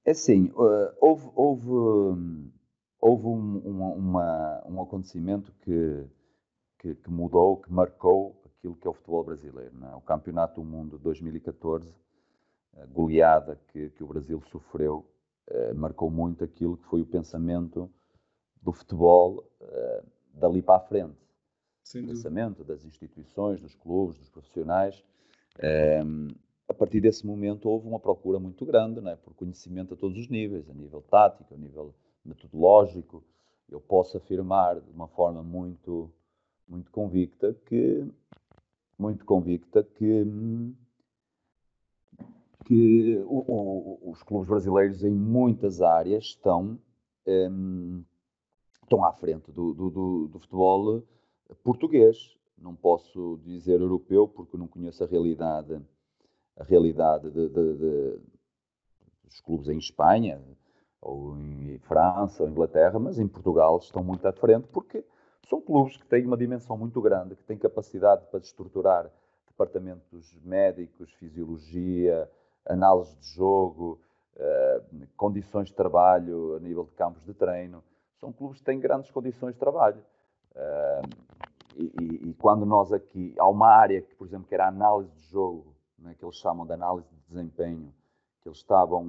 [0.06, 1.68] É assim, uh, houve, houve,
[2.98, 6.04] houve um, uma, uma, um acontecimento que,
[6.78, 9.72] que, que mudou, que marcou aquilo que é o futebol brasileiro.
[9.84, 9.94] É?
[9.96, 11.94] O Campeonato do Mundo 2014,
[12.76, 15.04] a goleada que, que o Brasil sofreu,
[15.48, 17.90] eh, marcou muito aquilo que foi o pensamento
[18.62, 20.02] do futebol eh,
[20.34, 21.16] dali para a frente.
[22.04, 25.02] o pensamento das instituições, dos clubes, dos profissionais.
[25.58, 26.02] Eh,
[26.68, 29.16] a partir desse momento houve uma procura muito grande é?
[29.16, 33.24] por conhecimento a todos os níveis, a nível tático, a nível metodológico.
[33.70, 36.12] Eu posso afirmar de uma forma muito
[36.68, 38.06] muito convicta que
[38.98, 40.26] muito convicta que,
[42.64, 46.78] que o, o, os clubes brasileiros em muitas áreas estão,
[47.26, 48.02] um,
[48.82, 51.04] estão à frente do, do, do, futebol
[51.62, 52.36] português.
[52.58, 55.80] Não posso dizer europeu porque não conheço a realidade,
[56.56, 58.18] a realidade de, de, de,
[59.22, 60.42] dos clubes em Espanha,
[61.00, 65.04] ou em França, ou Inglaterra, mas em Portugal estão muito à frente porque
[65.48, 69.10] são clubes que têm uma dimensão muito grande, que têm capacidade para estruturar
[69.46, 72.30] departamentos médicos, fisiologia,
[72.66, 73.98] análise de jogo,
[74.36, 77.82] uh, condições de trabalho a nível de campos de treino.
[78.20, 80.04] São clubes que têm grandes condições de trabalho.
[80.54, 81.28] Uh,
[81.76, 85.10] e, e, quando nós aqui, há uma área que, por exemplo, que era a análise
[85.12, 87.94] de jogo, né, que eles chamam de análise de desempenho,
[88.42, 89.02] que eles estavam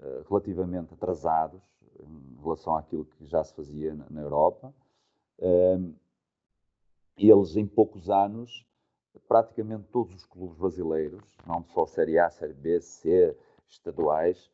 [0.00, 1.62] uh, relativamente atrasados
[1.98, 4.74] em relação àquilo que já se fazia na, na Europa,
[7.16, 8.66] eles, em poucos anos,
[9.28, 13.36] praticamente todos os clubes brasileiros, não só Série A, Série B, C,
[13.68, 14.50] estaduais,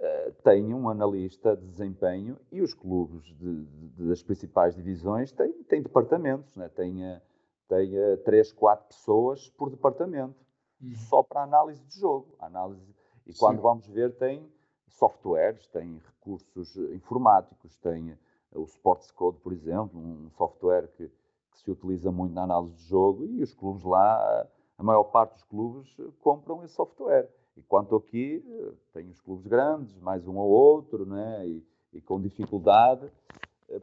[0.00, 5.52] uh, têm um analista de desempenho e os clubes de, de, das principais divisões têm,
[5.64, 6.68] têm departamentos, né?
[6.68, 7.20] têm,
[7.68, 7.92] têm
[8.24, 10.34] três, quatro pessoas por departamento,
[10.82, 10.94] uhum.
[11.08, 12.34] só para análise de jogo.
[12.38, 12.94] Análise,
[13.26, 13.38] e Sim.
[13.38, 14.50] quando vamos ver, tem
[14.88, 18.16] softwares, tem recursos informáticos, tem
[18.54, 22.84] o Sports Code, por exemplo, um software que, que, se utiliza muito na análise de
[22.84, 24.46] jogo e os clubes lá,
[24.78, 27.28] a maior parte dos clubes compram esse software.
[27.56, 28.44] E quanto aqui,
[28.92, 31.46] tem os clubes grandes, mais um ou outro, né?
[31.46, 33.10] e, e com dificuldade.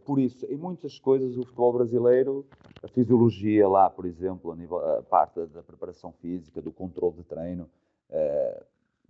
[0.06, 2.45] Por isso, em muitas coisas, o futebol brasileiro,
[2.82, 7.23] a fisiologia lá, por exemplo, a, nível, a parte da preparação física, do controle de
[7.23, 7.69] treino,
[8.10, 8.63] eh,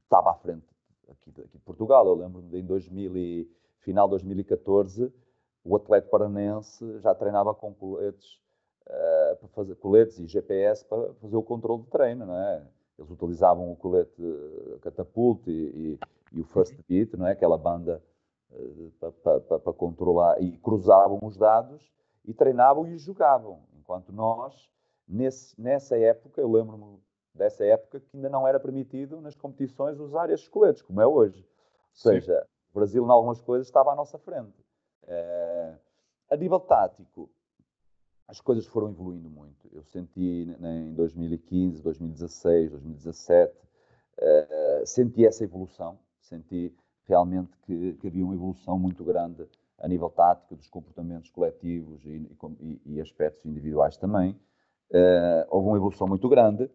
[0.03, 0.65] estava à frente
[1.09, 2.07] aqui, aqui de Portugal.
[2.07, 5.13] Eu lembro-me de em 2000 e, final de 2014,
[5.63, 8.39] o atleta paranense já treinava com coletes,
[8.87, 12.63] uh, para fazer, coletes e GPS para fazer o controle de treino, não é?
[12.97, 14.21] Eles utilizavam o colete
[14.81, 15.99] catapult e, e,
[16.33, 17.31] e o first beat, não é?
[17.31, 18.01] Aquela banda
[18.51, 21.91] uh, para, para, para controlar e cruzavam os dados
[22.25, 23.61] e treinavam e jogavam.
[23.77, 24.69] Enquanto nós,
[25.07, 27.01] nesse, nessa época, eu lembro-me
[27.33, 31.41] dessa época que ainda não era permitido nas competições usar estes coletes, como é hoje.
[31.41, 32.47] Ou seja, Sim.
[32.71, 34.62] o Brasil, em algumas coisas, estava à nossa frente.
[35.03, 35.77] Uh,
[36.29, 37.29] a nível tático,
[38.27, 39.69] as coisas foram evoluindo muito.
[39.71, 48.23] Eu senti em 2015, 2016, 2017, uh, senti essa evolução, senti realmente que, que, havia
[48.23, 49.45] uma evolução muito grande
[49.77, 52.29] a nível tático dos comportamentos coletivos e,
[52.61, 54.31] e, e aspectos individuais também.
[54.89, 56.69] Uh, houve uma evolução muito grande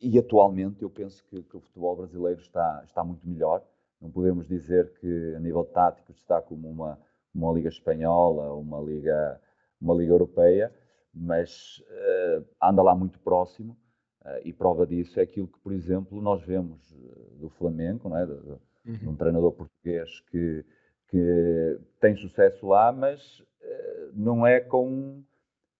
[0.00, 3.64] e atualmente eu penso que, que, o futebol brasileiro está, está muito melhor.
[4.00, 6.98] Não podemos dizer que a nível tático está como uma
[7.34, 9.40] uma liga espanhola, uma liga,
[9.80, 10.72] uma liga europeia,
[11.12, 13.76] mas uh, anda lá muito próximo
[14.24, 18.16] uh, e prova disso é aquilo que, por exemplo, nós vemos eh, do Flamengo, não
[18.16, 18.26] é?
[18.26, 18.96] de, de, uhum.
[18.98, 20.64] de um treinador português que,
[21.08, 25.22] que tem sucesso lá, mas uh, não é com,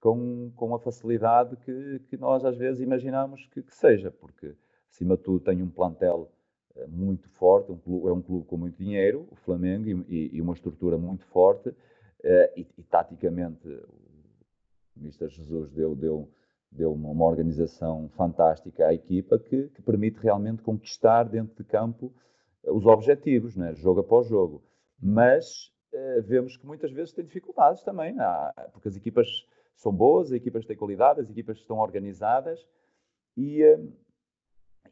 [0.01, 4.55] com, com a facilidade que, que nós às vezes imaginamos que, que seja, porque
[4.91, 6.31] acima de tudo tem um plantel
[6.89, 10.55] muito forte, um clube, é um clube com muito dinheiro, o Flamengo, e, e uma
[10.55, 11.77] estrutura muito forte, uh,
[12.57, 15.29] e, e, taticamente o Mr.
[15.29, 16.29] Jesus deu, deu,
[16.71, 22.13] deu uma, uma, organização fantástica à equipa que, que, permite realmente conquistar dentro de campo
[22.65, 24.63] uh, os objetivos, né, jogo após jogo.
[25.01, 28.69] Mas uh, vemos que muitas vezes tem dificuldades também, é?
[28.73, 29.29] porque as equipas
[29.77, 32.67] são boas, as equipas têm qualidade, as equipas estão organizadas
[33.37, 33.63] e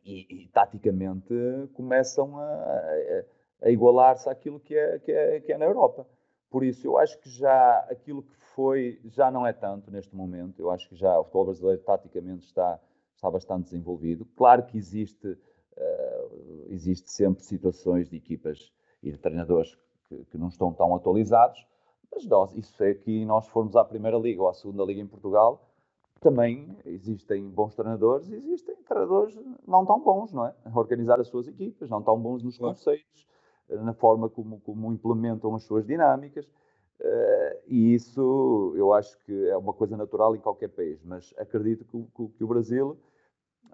[0.05, 1.35] e, e taticamente
[1.75, 3.25] começam a, a,
[3.63, 6.07] a igualar-se àquilo que é, que, é, que é na Europa.
[6.51, 10.61] Por isso, eu acho que já aquilo que foi, já não é tanto neste momento.
[10.61, 12.79] Eu acho que já o futebol brasileiro, taticamente, está,
[13.15, 14.27] está bastante desenvolvido.
[14.37, 18.71] Claro que existe, uh, existe sempre situações de equipas
[19.03, 19.75] e de treinadores
[20.09, 21.67] que, que não estão tão atualizados,
[22.15, 25.07] mas nós, isso é que nós formos à Primeira Liga ou à Segunda Liga em
[25.07, 25.72] Portugal,
[26.23, 30.55] também existem bons treinadores e existem treinadores não tão bons, não é?
[30.65, 32.75] A organizar as suas equipas, não tão bons nos claro.
[32.75, 33.27] conceitos,
[33.69, 36.47] eh, na forma como, como implementam as suas dinâmicas.
[37.01, 41.85] Uh, e isso eu acho que é uma coisa natural em qualquer país, mas acredito
[41.85, 42.97] que, que, que o Brasil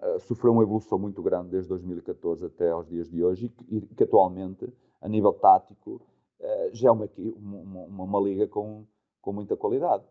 [0.01, 3.93] uh, sofreu uma evolução muito grande desde 2014 até aos dias de hoje e que,
[3.93, 4.67] que atualmente,
[4.99, 6.01] a nível tático,
[6.39, 8.83] uh, já é uma, uma, uma, uma liga com,
[9.21, 10.03] com muita qualidade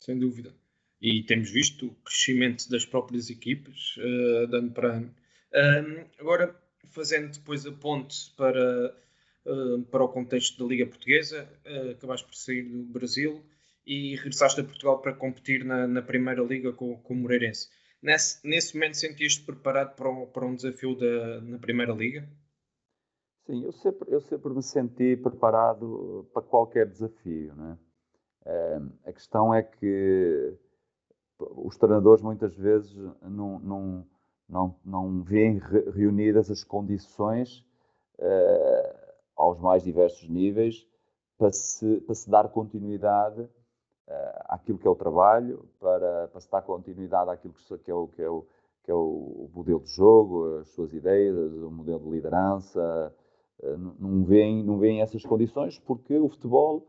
[0.00, 0.54] sem dúvida.
[1.00, 5.14] E temos visto o crescimento das próprias equipas, uh, de ano para ano.
[5.52, 6.54] Uh, agora,
[6.90, 8.94] fazendo depois a ponte para,
[9.46, 13.42] uh, para o contexto da Liga Portuguesa, uh, acabaste por sair do Brasil
[13.86, 17.68] e regressaste a Portugal para competir na, na Primeira Liga com, com o Moreirense.
[18.02, 22.28] Nesse, nesse momento sentiste preparado para um, para um desafio da, na Primeira Liga?
[23.46, 27.89] Sim, eu sempre, eu sempre me senti preparado para qualquer desafio, não é?
[29.04, 30.56] A questão é que
[31.38, 34.06] os treinadores muitas vezes não, não,
[34.48, 35.58] não, não veem
[35.94, 37.64] reunidas as condições
[38.18, 40.86] uh, aos mais diversos níveis
[41.38, 43.48] para se, para se dar continuidade uh,
[44.46, 48.22] àquilo que é o trabalho, para, para se dar continuidade àquilo que é o, que
[48.22, 48.46] é o,
[48.84, 53.14] que é o modelo de jogo, as suas ideias, o modelo de liderança.
[53.62, 56.86] Uh, não, veem, não essas condições porque o futebol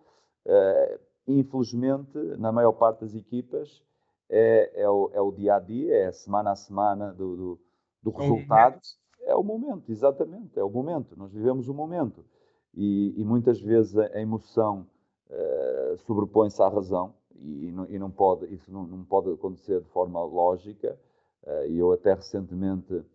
[1.39, 3.83] infelizmente, na maior parte das equipas,
[4.29, 7.59] é, é, o, é o dia a dia, é a semana a semana do, do,
[8.03, 8.79] do é resultado.
[9.23, 11.15] É o momento, exatamente, é o momento.
[11.15, 12.25] Nós vivemos o momento.
[12.73, 14.87] E, e muitas vezes a emoção
[15.29, 19.89] uh, sobrepõe-se à razão e, não, e não pode, isso não, não, pode acontecer de
[19.89, 20.97] forma lógica.
[21.43, 23.05] Uh, e eu até recentemente uh,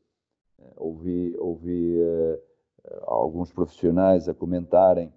[0.76, 1.98] ouvi, ouvi
[3.02, 5.12] alguns profissionais a comentarem eh,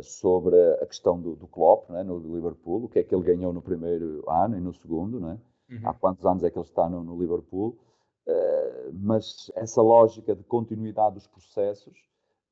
[0.00, 3.52] sobre a questão do, do Klopp né, no Liverpool, o que é que ele ganhou
[3.52, 5.38] no primeiro ano e no segundo, né?
[5.72, 5.88] Uhum.
[5.88, 7.78] há quantos anos é que ele está no, no Liverpool,
[8.26, 11.96] uh, mas essa lógica de continuidade dos processos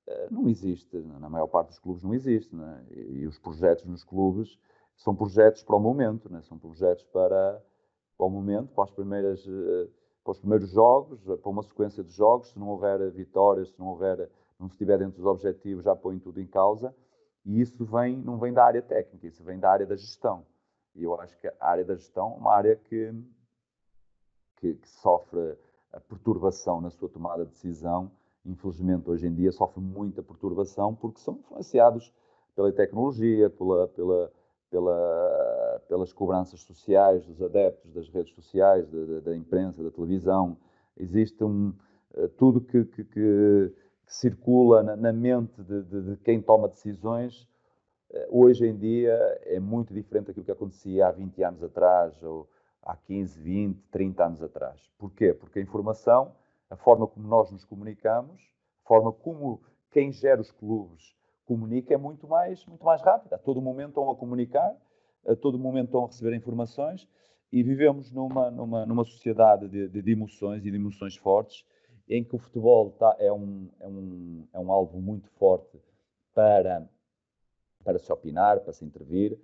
[0.09, 2.85] uh, não existe, na maior parte dos clubes não existe, né?
[2.91, 4.59] e, e, os projetos nos clubes
[4.97, 7.63] são projetos para o momento, são projetos para,
[8.17, 9.91] para o momento, para, as primeiras, uh,
[10.25, 13.89] para os primeiros jogos, para uma sequência de jogos, se não houver vitórias, se não
[13.89, 16.95] houver, não estiver dentro dos objetivos, já põe tudo em causa,
[17.45, 20.45] e isso vem, não vem da área técnica, isso vem da área da gestão.
[20.95, 23.15] E eu acho que a área da gestão é uma área que,
[24.57, 25.57] que, que sofre
[25.93, 28.11] a perturbação na sua tomada de decisão.
[28.45, 32.13] Infelizmente, hoje em dia, sofre muita perturbação porque são influenciados
[32.55, 34.33] pela tecnologia, pela, pela,
[34.71, 40.57] pela, pelas cobranças sociais dos adeptos das redes sociais, da, da imprensa, da televisão.
[40.97, 41.73] Existe um,
[42.15, 43.75] eh, tudo que, que, que
[44.11, 47.49] que circula na, na mente de, de, de, quem toma decisões,
[48.13, 52.51] eh, hoje em dia é muito diferente daquilo que acontecia há 20 anos atrás, ou
[52.83, 54.91] há 15, 20, 30 anos atrás.
[54.99, 55.33] Porquê?
[55.33, 56.35] Porque a informação,
[56.69, 58.43] a forma como nós nos comunicamos,
[58.85, 61.15] a forma como quem gera os clubes
[61.47, 63.37] comunica é muito mais, muito mais rápida.
[63.37, 64.77] A todo momento estão a comunicar,
[65.25, 67.09] a todo momento estão a receber informações
[67.53, 71.65] e vivemos numa, numa, numa sociedade de, de emoções e de emoções fortes
[72.17, 75.81] em que o futebol tá, é, um, é, um, é um alvo muito forte
[76.35, 76.89] para,
[77.85, 79.39] para se opinar, para se intervir,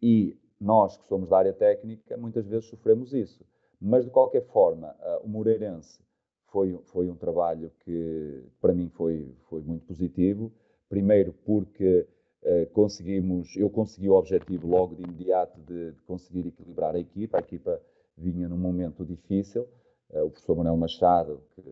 [0.00, 3.44] e nós que somos da área técnica muitas vezes sofremos isso.
[3.80, 6.00] Mas, de qualquer forma, o Moreirense
[6.46, 10.50] foi, foi um trabalho que, para mim, foi, foi muito positivo.
[10.88, 12.06] Primeiro porque
[12.42, 17.36] uh, conseguimos, eu consegui o objetivo logo de imediato de, de conseguir equilibrar a equipa.
[17.36, 17.80] A equipa
[18.16, 19.68] vinha num momento difícil.
[20.08, 21.62] Uh, o professor Manuel Machado, que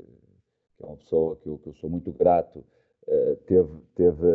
[0.77, 2.65] que é uma pessoa que eu, que eu sou muito grato,
[3.07, 4.27] uh, teve, teve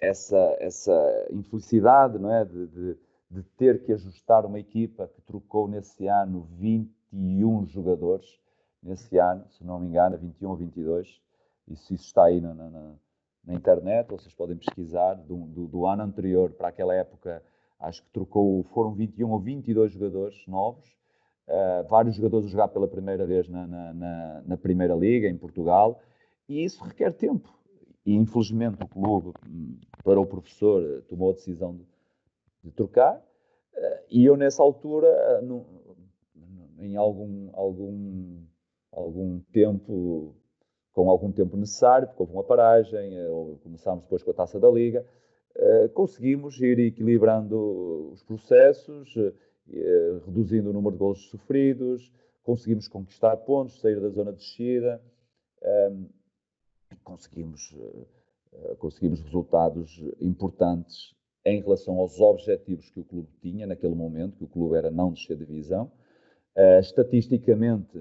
[0.00, 2.44] essa, essa infelicidade não é?
[2.44, 2.98] De, de,
[3.30, 8.40] de, ter que ajustar uma equipa que trocou nesse ano 21 jogadores,
[8.82, 11.20] nesse ano, se não me engano, 21 ou 22,
[11.68, 12.94] isso, isso está aí na, na,
[13.44, 17.42] na internet, vocês podem pesquisar, do, do, do, ano anterior para aquela época,
[17.78, 20.99] acho que trocou, foram 21 ou 22 jogadores novos,
[21.50, 25.36] uh, vários jogadores a jogar pela primeira vez na, na, na, na, Primeira Liga, em
[25.36, 26.00] Portugal,
[26.48, 27.52] e isso requer tempo.
[28.06, 29.32] E infelizmente o clube,
[30.02, 31.84] para o professor, tomou a decisão de,
[32.64, 35.66] de trocar, uh, e eu nessa altura, no,
[36.78, 38.42] em algum, algum,
[38.92, 40.34] algum tempo,
[40.92, 43.12] com algum tempo necessário, porque houve uma paragem,
[43.62, 45.04] começámos depois com a taça da Liga,
[45.92, 49.14] conseguimos ir equilibrando os processos,
[50.26, 52.12] reduzindo o número de gols sofridos,
[52.42, 55.00] conseguimos conquistar pontos, sair da zona de descida,
[57.04, 57.76] conseguimos,
[58.78, 61.14] conseguimos resultados importantes
[61.44, 65.12] em relação aos objetivos que o clube tinha naquele momento, que o clube era não
[65.12, 65.90] descer de divisão.
[66.56, 67.96] Uh, estatisticamente,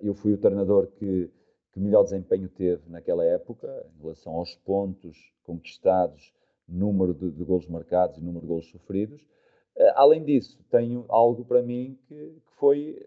[0.00, 1.30] eu fui o treinador que,
[1.72, 6.32] que, melhor desempenho teve naquela época, em relação aos pontos conquistados,
[6.66, 9.24] número de, de marcados e número de golos sofridos.
[9.76, 13.04] Uh, além disso, tenho algo para mim que, que, foi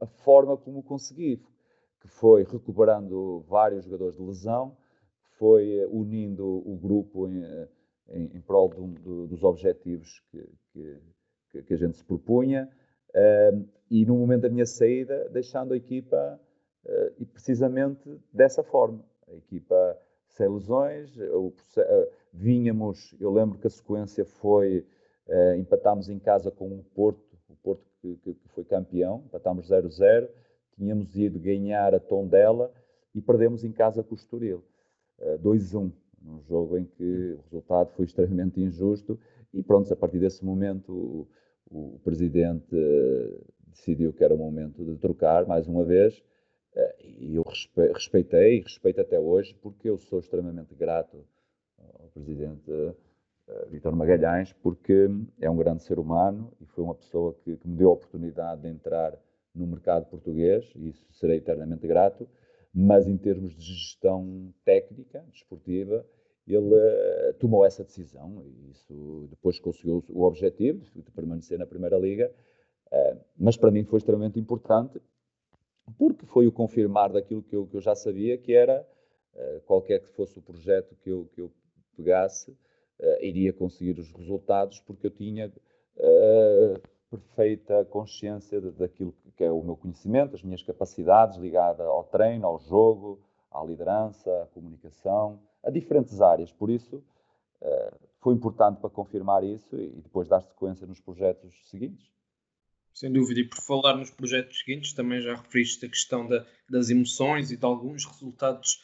[0.00, 1.42] a forma como consegui,
[2.00, 4.76] que foi recuperando vários jogadores de lesão,
[5.38, 7.42] foi unindo o grupo em,
[8.10, 12.68] em, em prol do, do, dos objetivos que, que, que, a gente se propunha.
[13.10, 16.40] Uh, e no momento da minha saída, deixando a equipa
[16.84, 19.04] uh, e precisamente dessa forma.
[19.26, 19.98] A equipa
[20.28, 21.52] sem lesões, o, uh,
[22.32, 24.86] vínhamos, eu lembro que a sequência foi,
[25.28, 29.70] uh, empatámos em casa com o Porto, o Porto que, que, que foi campeão, empatámos
[29.70, 30.28] 0-0,
[30.76, 32.72] tínhamos ido ganhar a Tondela
[33.14, 34.62] e perdemos em casa com o Estoril,
[35.42, 35.90] 2-1
[36.22, 39.18] num jogo em que o resultado foi extremamente injusto
[39.52, 41.28] e pronto, a partir desse momento o,
[41.94, 46.18] o presidente uh, decidiu que era o momento de trocar mais uma vez
[46.74, 47.44] uh, e eu
[47.94, 51.24] respeitei e respeito até hoje porque eu sou extremamente grato
[51.98, 52.70] ao presidente
[53.48, 55.08] uh, Vítor Magalhães porque
[55.40, 58.62] é um grande ser humano e foi uma pessoa que, que me deu a oportunidade
[58.62, 59.18] de entrar
[59.54, 62.28] no mercado português e isso serei eternamente grato
[62.74, 66.06] mas em termos de gestão técnica, desportiva,
[66.46, 71.98] ele uh, tomou essa decisão e isso depois conseguiu o objetivo de permanecer na Primeira
[71.98, 72.32] Liga,
[72.86, 75.00] uh, mas para mim foi extremamente importante
[75.98, 78.86] porque foi o confirmar daquilo que eu, que eu já sabia, que era
[79.34, 81.52] uh, qualquer que fosse o projeto que eu, que eu
[81.96, 82.56] pegasse,
[83.20, 85.52] iria conseguir os resultados porque eu tinha
[87.10, 92.46] perfeita consciência de, daquilo que é o meu conhecimento, as minhas capacidades ligadas ao treino,
[92.46, 93.20] ao jogo,
[93.50, 96.52] à liderança, à comunicação, a diferentes áreas.
[96.52, 97.02] Por isso,
[97.60, 102.06] eh, foi importante para confirmar isso e depois dar sequência nos projetos seguintes.
[102.92, 106.90] Sem dúvida, e por falar nos projetos seguintes, também já referiste a questão da, das
[106.90, 108.82] emoções e de alguns resultados,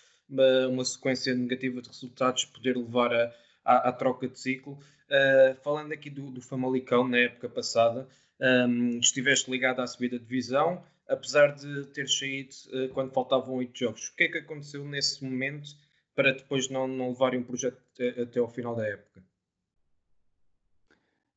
[0.71, 3.33] uma, sequência negativa de resultados poder levar a,
[3.65, 4.79] à, à troca de ciclo.
[5.09, 8.09] Uh, falando aqui do, do, Famalicão, na época passada,
[8.41, 13.79] um, estiveste ligado à subida de divisão, apesar de ter saído uh, quando faltavam oito
[13.79, 14.09] jogos.
[14.09, 15.71] O que é que aconteceu nesse momento
[16.15, 19.23] para depois não, não levarem o projeto até, até ao final da época?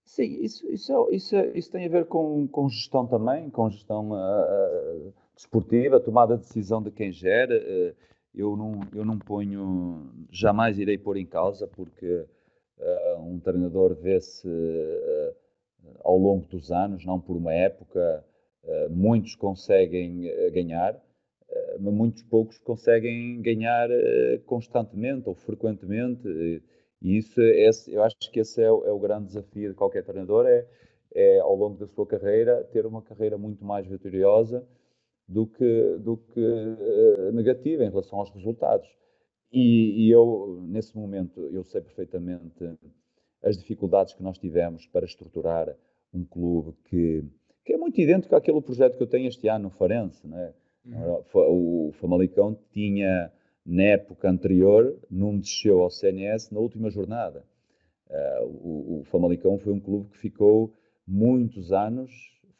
[0.05, 5.13] Sim, isso, isso, isso, isso tem a ver com, com gestão também, com gestão uh,
[5.35, 7.53] desportiva, tomada de decisão de quem gera.
[8.33, 12.25] Eu não, eu não ponho, jamais irei pôr em causa, porque
[12.77, 15.35] uh, um treinador vê-se uh,
[16.01, 18.23] ao longo dos anos, não por uma época,
[18.63, 21.01] uh, muitos conseguem ganhar,
[21.79, 23.87] mas muitos poucos conseguem ganhar
[24.45, 26.27] constantemente ou frequentemente.
[27.01, 30.03] E isso, esse, eu acho que esse é o, é o, grande desafio de qualquer
[30.03, 30.65] treinador, é,
[31.15, 34.67] é ao longo da sua carreira ter uma carreira muito mais vitoriosa
[35.27, 38.87] do que, do que uh, negativa em relação aos resultados.
[39.51, 42.69] E, e, eu, nesse momento, eu sei perfeitamente
[43.43, 45.75] as dificuldades que nós tivemos para estruturar
[46.13, 47.23] um clube que,
[47.65, 50.25] que é muito idêntico àquele projeto que eu tenho este ano no Farense.
[50.27, 50.53] Né?
[50.85, 51.87] Uhum.
[51.89, 53.31] O Famalicão tinha,
[53.65, 57.45] na época anterior, não desceu ao CNS na última jornada.
[58.09, 60.73] Uh, o, o Famalicão foi um clube que ficou
[61.05, 62.11] muitos anos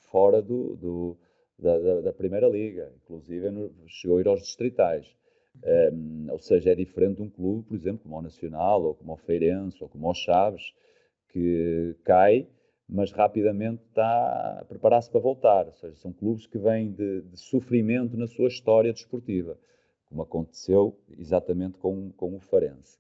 [0.10, 1.18] fora do, do
[1.60, 5.08] da, da, da, Primeira Liga, inclusive chegou a ir aos distritais.
[5.92, 9.14] Um, ou seja, é diferente de um clube, por exemplo, como o Nacional, ou como
[9.14, 10.74] o Feirense, ou como o Chaves,
[11.30, 12.48] que cai,
[12.88, 15.66] mas rapidamente está a preparar-se para voltar.
[15.66, 19.58] Ou seja, são clubes que vêm de, de, sofrimento na sua história desportiva,
[20.10, 22.98] como aconteceu exatamente com, com o Farense.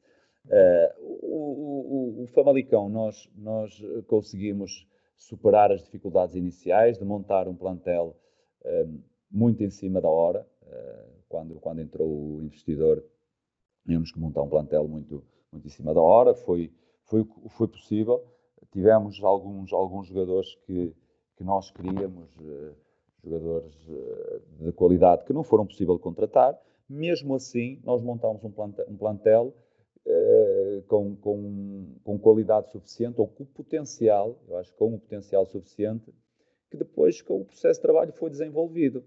[0.47, 7.55] Uh, o, o, o, Famalicão, nós, nós conseguimos superar as dificuldades iniciais de montar um
[7.55, 8.15] plantel
[9.31, 10.47] muito em cima da hora.
[10.65, 13.03] Ah, quando, quando entrou o investidor,
[13.85, 16.33] tínhamos que montar um plantel muito, muito em cima da hora.
[16.33, 16.71] Foi,
[17.03, 18.23] foi, foi possível.
[18.71, 20.93] Tivemos alguns, alguns jogadores que,
[21.35, 22.73] que nós queríamos, ah,
[23.23, 26.57] jogadores ah, de qualidade que não foram possível contratar.
[26.89, 29.53] Mesmo assim, nós montámos um plantel, um plantel
[30.87, 36.13] com, com, com qualidade suficiente, ou com potencial, eu acho que com o potencial suficiente
[36.69, 39.03] que depois, com o processo de trabalho, foi desenvolvido.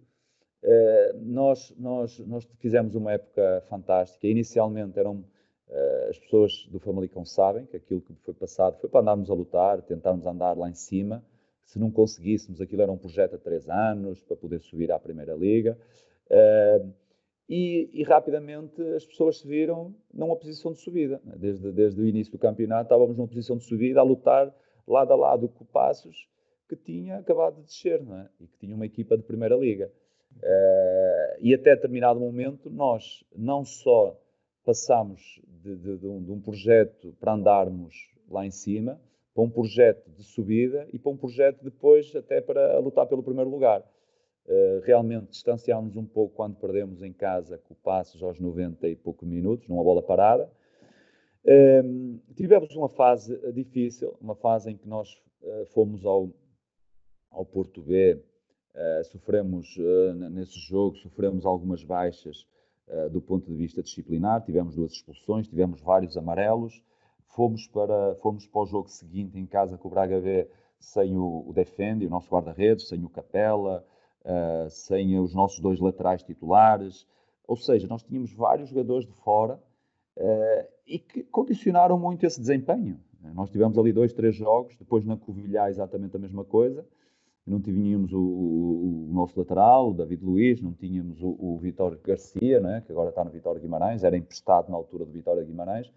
[0.62, 4.26] Uh, nós, nós, nós fizemos uma época fantástica.
[4.26, 9.00] Inicialmente eram uh, as pessoas do Famalicão sabem que aquilo que foi passado foi para
[9.00, 11.24] andarmos a lutar, tentarmos andar lá em cima.
[11.64, 15.34] Se não conseguíssemos, aquilo era um projeto a três anos para poder subir à Primeira
[15.34, 15.78] Liga.
[16.30, 16.92] Uh,
[17.48, 21.20] e, e, rapidamente as pessoas se viram numa posição de subida.
[21.24, 21.34] Né?
[21.36, 24.54] Desde, desde o início do campeonato estávamos numa posição de subida a lutar
[24.86, 26.28] lado a lado com Passos,
[26.70, 28.28] que tinha acabado de descer é?
[28.38, 29.90] e que tinha uma equipa de Primeira Liga.
[30.36, 34.16] Uh, e até determinado momento nós não só
[34.64, 39.00] passámos de, de, de, um, de, um, projeto para andarmos lá em cima,
[39.34, 43.50] para um projeto de subida e para um projeto depois até para lutar pelo primeiro
[43.50, 43.80] lugar.
[44.46, 49.28] Uh, realmente distanciámos um pouco quando perdemos em casa com Passos aos 90 e poucos
[49.28, 50.48] minutos, numa bola parada.
[51.44, 55.20] Uh, tivemos uma fase difícil, uma fase em que nós
[55.72, 56.30] fomos ao,
[57.30, 58.22] ao Porto B,
[59.10, 59.76] sofremos
[60.30, 62.46] nesse jogo, sofremos algumas baixas
[63.10, 66.82] do ponto de vista disciplinar, tivemos duas expulsões, tivemos vários amarelos,
[67.26, 70.48] fomos para, fomos para o jogo seguinte em casa com o Braga B
[70.80, 73.84] sem o, o Defendi, o nosso guarda-redes, sem o Capela,
[74.24, 77.06] uh, sem os nossos dois laterais titulares.
[77.46, 79.60] Ou seja, nós tínhamos vários jogadores de fora
[80.16, 82.98] uh, e que condicionaram muito esse desempenho.
[83.34, 86.86] Nós tivemos ali dois, três jogos, depois na Covilhã exatamente a mesma coisa.
[87.50, 91.98] Não tínhamos o, o, o nosso lateral, o David Luiz, não tínhamos o, o Vitório
[92.02, 95.92] Garcia, né, que agora está no Vitório Guimarães, era emprestado na altura do Vitório Guimarães.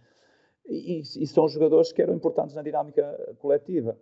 [0.66, 3.96] E, e, são jogadores que eram importantes na dinâmica coletiva.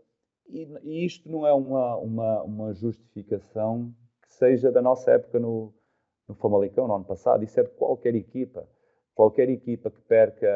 [0.47, 3.93] E, e isto não é uma, uma, uma justificação
[4.27, 5.73] seja da nossa época no,
[6.27, 8.65] no Famalicão, no ano passado, isso é de qualquer equipa.
[9.13, 10.47] Qualquer equipa que perca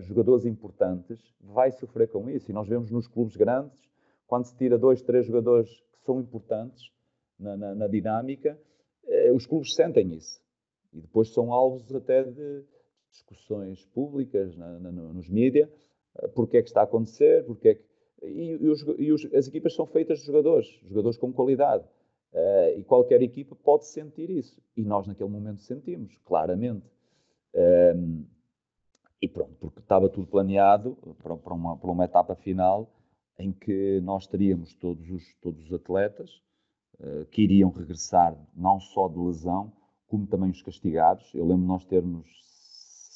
[0.00, 2.50] jogadores importantes vai sofrer com isso.
[2.50, 3.78] E nós vemos nos clubes grandes,
[4.26, 6.90] quando se tira dois, três jogadores que são importantes
[7.38, 8.58] na, na, na dinâmica,
[9.06, 10.40] eh, os clubes sentem isso.
[10.92, 12.64] E depois são alvos até de
[13.10, 15.68] discussões públicas na, nos mídias,
[16.16, 17.84] eh, porque é que está a acontecer, porque é que...
[18.22, 21.84] E, e, os, e os, as equipas são feitas de jogadores, jogadores com qualidade.
[22.32, 24.58] Uh, e qualquer equipa pode sentir isso.
[24.76, 26.86] E nós, naquele momento, sentimos, claramente.
[27.52, 28.24] Um, ehm,
[29.20, 32.90] e pronto, porque estava tudo planeado para, para, uma, para uma etapa final
[33.38, 36.42] em que nós teríamos todos os, todos os atletas
[37.00, 39.72] uh, que iriam regressar, não só de lesão,
[40.06, 41.32] como também os castigados.
[41.34, 42.26] Eu lembro nós termos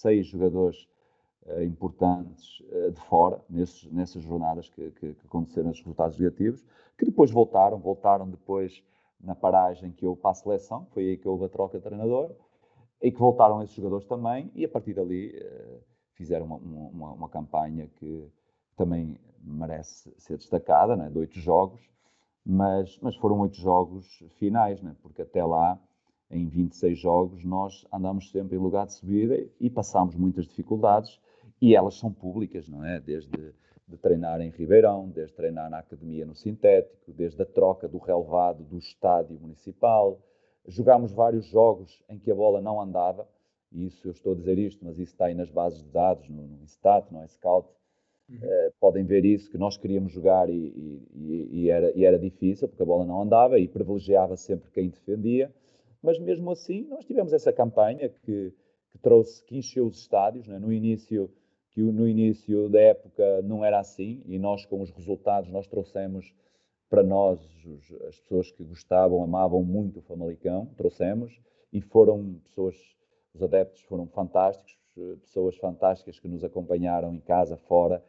[0.01, 0.89] seis jogadores
[1.47, 2.63] uh, importantes
[2.93, 6.65] de fora, nesses, nessas jornadas que, que, que aconteceram, esses resultados negativos,
[6.99, 8.83] que depois voltaram, voltaram depois
[9.21, 12.31] na paragem que houve para a seleção, foi aí que houve a troca de treinador,
[13.01, 15.35] e que voltaram esses jogadores também, e a partir dali
[16.17, 18.27] fizeram uma, uma, uma, campanha que
[18.77, 21.09] também merece ser destacada, né?
[21.09, 21.81] de oito jogos,
[22.45, 24.07] mas, mas foram oito jogos
[24.39, 24.95] finais, né?
[25.03, 25.81] porque até lá,
[26.31, 31.21] em 26 jogos, nós andamos sempre em lugar de subida e passamos muitas dificuldades,
[31.61, 33.01] e elas são públicas, não é?
[33.01, 33.55] Desde
[33.87, 38.65] de treinar em Ribeirão, desde treinar na academia no sintético, desde a troca do relevado
[38.65, 40.21] do estádio municipal.
[40.67, 43.29] Jogámos vários jogos em que a bola não andava,
[43.71, 46.29] e isso eu estou a dizer isto, mas isso está aí nas bases de dados,
[46.29, 47.69] no, no Stat, no Scout.
[48.29, 48.37] Uhum.
[48.39, 50.55] Uh, podem ver isso, que nós queríamos jogar e,
[51.15, 54.89] e, e, era, e era difícil, porque a bola não andava e privilegiava sempre quem
[54.89, 55.53] defendia.
[56.03, 58.53] Mas mesmo assim, nós tivemos essa campanha que,
[58.91, 60.47] que trouxe, que encheu os estádios.
[60.47, 60.59] Né?
[60.59, 61.31] No início,
[61.71, 66.35] que no início da época não era assim e nós com os resultados nós trouxemos
[66.89, 71.39] para nós os, as pessoas que gostavam, amavam muito o Famalicão, trouxemos
[71.73, 72.77] e foram pessoas,
[73.35, 74.79] os adeptos foram fantásticos,
[75.21, 78.03] pessoas fantásticas que nos acompanharam em casa, fora,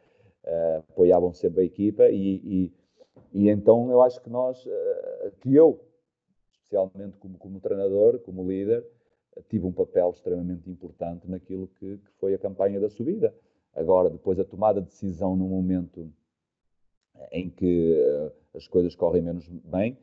[0.48, 2.72] uh, apoiavam sempre a equipa e, e,
[3.32, 5.80] e, então eu acho que nós, uh, que eu,
[6.52, 8.84] especialmente como, como treinador, como líder,
[9.48, 13.32] tive um papel extremamente importante naquilo que, que foi a campanha da subida.
[13.74, 16.10] Agora, depois a tomada de decisão no momento
[17.30, 19.96] em que uh, as coisas correm menos bem,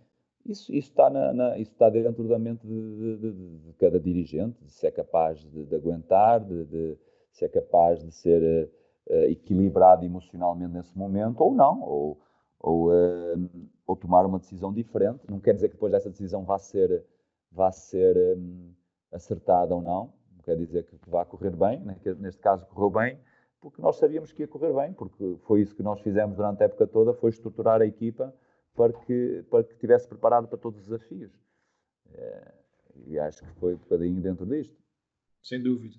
[0.46, 4.00] isso, isso, está, na, na, isso está dentro da mente de, de, de, de cada
[4.00, 6.96] dirigente, de se é capaz de, aguentar, de,
[7.32, 8.70] se é capaz de ser
[9.08, 12.22] uh, equilibrado emocionalmente nesse momento ou não, ou,
[12.60, 13.50] ou, uh,
[13.86, 15.22] ou, tomar uma decisão diferente.
[15.30, 17.06] Não quer dizer que depois dessa decisão vá ser,
[17.52, 18.74] vá ser um,
[19.12, 21.98] acertada ou não, não quer dizer que, vá correr bem, né?
[22.20, 23.20] neste caso correu bem,
[23.60, 26.66] porque nós sabíamos que ia correr bem, porque foi isso que nós fizemos durante a
[26.66, 28.34] época toda, foi estruturar a equipa
[28.76, 31.32] para que, para que estivesse preparado para todos os desafios.
[33.08, 34.76] E acho que foi um bocadinho dentro disto.
[35.42, 35.96] Sem dúvida.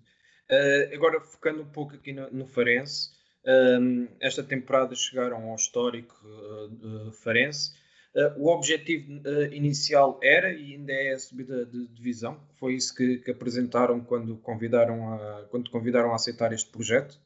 [0.51, 3.16] Uh, agora, focando um pouco aqui no, no Farense,
[3.47, 7.72] um, esta temporada chegaram ao histórico uh, Farense.
[8.14, 12.40] Uh, o objetivo uh, inicial era e ainda é a subida de divisão.
[12.57, 17.20] Foi isso que, que, apresentaram quando convidaram a quando convidaram a aceitar este projeto.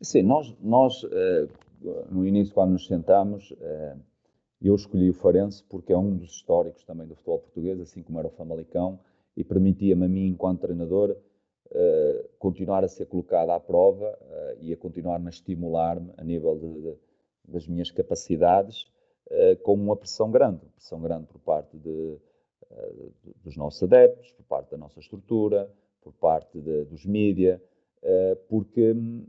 [0.00, 1.48] Sim, nós nós uh,
[2.10, 3.52] no início quando nos sentámos
[4.60, 8.18] eu escolhi o Farense porque é um dos históricos também do futebol português, assim como
[8.18, 9.00] era o Famalicão,
[9.36, 11.16] e permitia-me a mim, enquanto treinador,
[12.38, 14.18] continuar a ser colocado à prova
[14.60, 16.96] e a continuar a estimular-me a nível de, de,
[17.48, 18.86] das minhas capacidades
[19.28, 22.16] eh, com uma pressão grande, pressão grande por parte de,
[22.70, 22.92] eh,
[23.42, 25.68] dos nossos adeptos, por parte da nossa estrutura,
[26.00, 27.60] por parte dos mídia,
[28.48, 29.26] porque hum,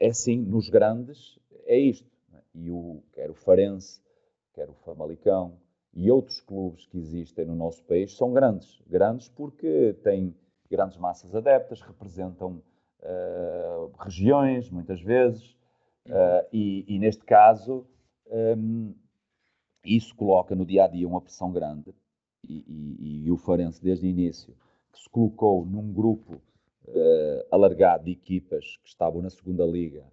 [0.00, 2.10] é assim, nos grandes é isto.
[2.32, 2.38] É?
[2.54, 4.00] E o, quer o Farense,
[4.54, 5.58] quer o Famalicão
[5.92, 8.80] e outros clubes que existem no nosso país são grandes.
[8.86, 10.34] Grandes porque têm
[10.68, 12.62] grandes massas adeptas, representam
[13.02, 15.56] uh, regiões, muitas vezes,
[16.06, 17.86] uh, e, e, neste caso
[18.26, 18.94] um,
[19.84, 21.94] isso coloca no dia a dia uma pressão grande
[22.42, 24.54] e, e, e o Farense, desde o início,
[24.92, 26.34] que se colocou num grupo
[26.88, 30.04] uh, alargado de equipas que estavam na segunda liga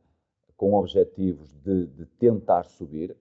[0.56, 3.16] com objetivos de, de tentar subir.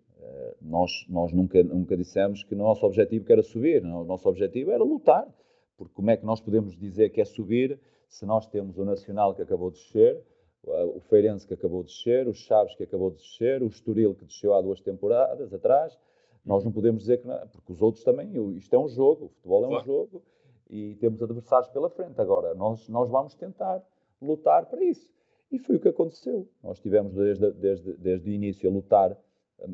[0.61, 4.85] Nós nós nunca, nunca dissemos que o nosso objetivo era subir, o nosso objetivo era
[4.85, 5.27] lutar.
[5.77, 9.35] Porque como é que nós podemos dizer que é subir se nós temos o Nacional
[9.35, 10.23] que acabou de descer,
[10.65, 14.25] o Feirense que acabou de descer, o Chaves que acabou de descer, o Estoril que
[14.25, 15.99] desceu há duas temporadas atrás,
[16.45, 19.29] nós não podemos dizer que não, porque os outros também, isto é um jogo, o
[19.29, 19.85] futebol é um claro.
[19.85, 20.23] jogo
[20.69, 22.21] e temos adversários pela frente.
[22.21, 23.83] Agora, nós, nós vamos tentar
[24.21, 25.09] lutar para isso.
[25.51, 26.49] E foi o que aconteceu.
[26.63, 29.17] Nós tivemos desde, desde, desde o início a lutar.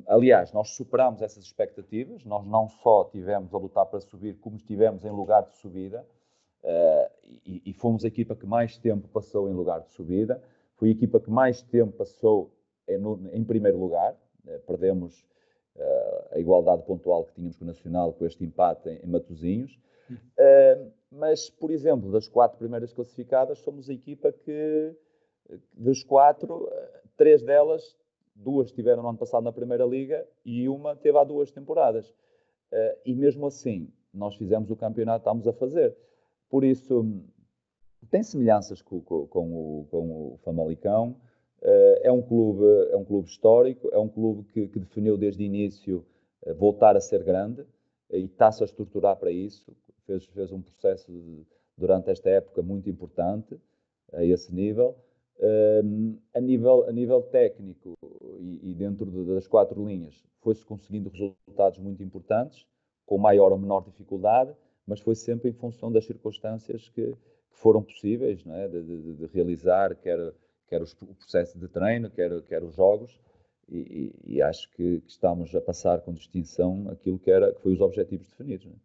[0.06, 2.24] Aliás, nós superamos essas expectativas.
[2.24, 6.06] Nós não só tivemos a lutar para subir, como estivemos em lugar de subida.
[6.62, 7.10] Uh,
[7.46, 10.42] e, e, fomos a equipa que mais tempo passou em lugar de subida.
[10.76, 12.52] Foi a equipa que mais tempo passou
[12.86, 14.14] em, no, em primeiro lugar.
[14.44, 15.24] Uh, perdemos
[15.76, 19.78] uh, a igualdade pontual que tínhamos com o Nacional, com este empate em, em Matosinhos.
[20.10, 24.94] Uh, mas, por exemplo, das quatro primeiras classificadas, somos a equipa que,
[25.72, 26.70] dos quatro,
[27.16, 27.96] três delas,
[28.38, 32.08] duas estiveram no ano passado na Primeira Liga e uma teve há duas temporadas.
[32.72, 35.96] Uh, e mesmo assim, nós fizemos o campeonato que estamos a fazer.
[36.48, 37.04] Por isso,
[38.10, 41.16] tem semelhanças com, com, com, o, com o Famalicão,
[41.60, 45.42] eh, é um clube, é um clube histórico, é um clube que, que definiu desde
[45.42, 46.06] o início
[46.44, 47.64] eh, voltar a ser grande
[48.10, 49.76] e está-se a estruturar para isso.
[50.06, 53.58] Fez, fez um processo de, durante esta época muito importante
[54.12, 54.96] a esse nível.
[55.40, 57.96] Um, a, nível a nível técnico
[58.40, 62.66] e, e dentro de, das quatro linhas, foi-se conseguindo resultados muito importantes,
[63.06, 64.52] com maior ou menor dificuldade,
[64.86, 68.66] mas foi sempre em função das circunstâncias que, que foram possíveis não é?
[68.66, 70.34] de, de, de realizar, quer
[70.68, 73.18] quer os, o processo de treino, quer, quer os jogos,
[73.68, 77.60] e, e, e acho que, que, estamos a passar com distinção aquilo que, era, que
[77.60, 78.66] foi os objetivos definidos.
[78.66, 78.76] É?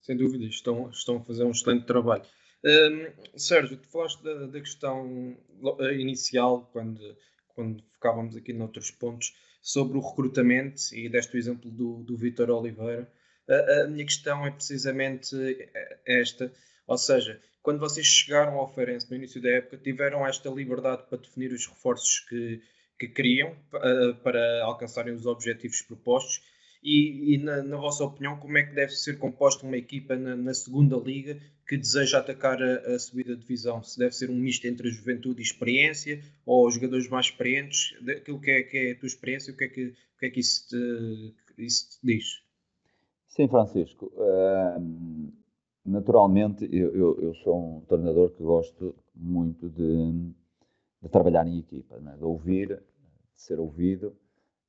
[0.00, 2.24] Sem dúvida, estão, estão a fazer um excelente trabalho.
[2.66, 5.36] Um, Sérgio, tu falaste da, da, questão
[5.96, 7.16] inicial, quando,
[7.54, 12.50] quando focávamos aqui noutros pontos, sobre o recrutamento, e deste o exemplo do, do Vitor
[12.50, 13.08] Oliveira.
[13.48, 15.36] A, a minha questão é precisamente
[16.04, 16.52] esta,
[16.88, 21.18] ou seja, quando vocês chegaram ao Feirense no início da época, tiveram esta liberdade para
[21.18, 22.60] definir os reforços que,
[22.98, 26.42] que queriam uh, para alcançarem os objetivos propostos?
[26.82, 30.36] E, e na, na, vossa opinião, como é que deve ser composta uma equipa na,
[30.36, 33.82] na segunda liga que deseja atacar a, a, subida de divisão?
[33.82, 37.94] Se deve ser um misto entre a juventude e experiência, ou os jogadores mais experientes?
[38.08, 40.30] Aquilo que é, que é a tua experiência, o que é que, o que, é
[40.30, 42.42] que isso, te, isso te diz?
[43.26, 44.12] Sim, Francisco.
[44.14, 45.32] Uh,
[45.86, 50.32] Naturalmente, eu, eu, eu, sou um treinador que gosto muito de,
[51.00, 52.16] de trabalhar em equipa, é?
[52.16, 54.12] de ouvir, de ser ouvido.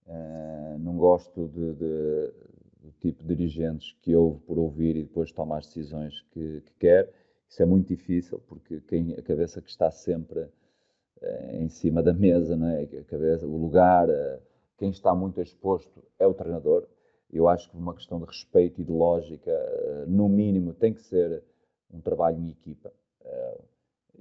[0.06, 2.34] Uh, não gosto de, de,
[2.82, 6.73] do tipo de dirigentes que ouve por ouvir e depois toma as decisões que, que
[6.80, 7.11] quer.
[7.49, 12.13] Isso é muito difícil, porque quem, a cabeça que está sempre uh, em cima da
[12.13, 12.84] mesa, não é?
[12.84, 14.41] a cabeça, o lugar, uh,
[14.78, 16.88] quem está muito exposto é o treinador
[17.32, 21.01] eu acho que uma questão de respeito e de lógica, eh, no mínimo, tem que
[21.01, 21.43] ser
[21.91, 22.91] um trabalho em equipa.
[23.23, 23.61] Eh,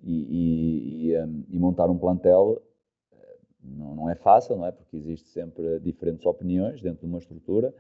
[0.02, 2.62] e, e, ehm, e, montar um plantel
[3.12, 4.72] eh, não, não, é fácil, não é?
[4.72, 7.72] Porque existe sempre diferentes opiniões dentro de uma estrutura,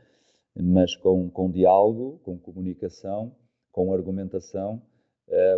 [0.58, 3.34] mas com, com diálogo, com comunicação,
[3.72, 4.82] com argumentação,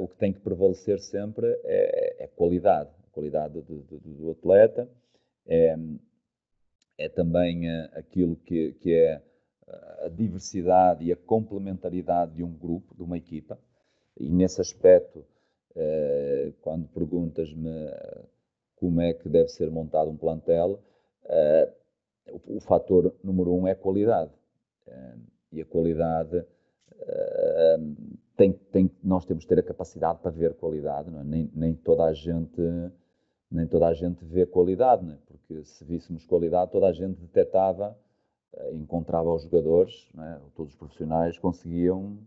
[0.01, 4.89] o que tem que prevalecer sempre é, é qualidade, a qualidade do, do, do atleta,
[5.47, 5.77] é,
[6.97, 9.23] é também aquilo que, que é
[10.01, 13.59] a diversidade e a complementaridade de um grupo, de uma equipa.
[14.19, 15.25] E nesse aspecto,
[15.77, 17.71] eh, quando perguntas-me
[18.77, 20.81] como é que deve ser montado um plantel,
[21.25, 21.73] eh,
[22.47, 24.31] o, fator número um é qualidade.
[25.53, 26.45] E a qualidade
[28.37, 31.25] tem, tem, nós temos que ter a capacidade para ver qualidade, é?
[31.25, 32.63] nem, nem, toda a gente
[33.51, 35.17] nem toda a gente vê qualidade, é?
[35.27, 37.97] porque se víssemos qualidade toda a gente detectava,
[38.55, 40.39] eh, encontrava os jogadores, é?
[40.55, 42.19] todos os profissionais conseguiam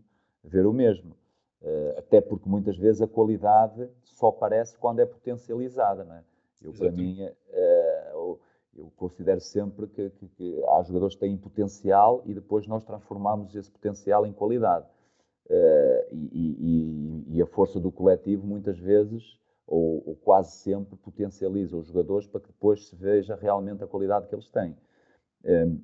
[0.42, 1.16] ver o mesmo,
[1.62, 6.24] eh, até porque muitas vezes a qualidade só aparece quando é potencializada, não é?
[6.60, 7.34] Eu para mim eh,
[8.76, 13.54] eu considero sempre que, que, que, há jogadores que têm potencial e depois nós transformamos
[13.54, 14.86] esse potencial em qualidade.
[15.46, 21.76] Uh, e, e, e, a força do coletivo muitas vezes, ou, ou, quase sempre, potencializa
[21.76, 24.76] os jogadores para que depois se veja realmente a qualidade que eles têm.
[25.44, 25.78] Uh,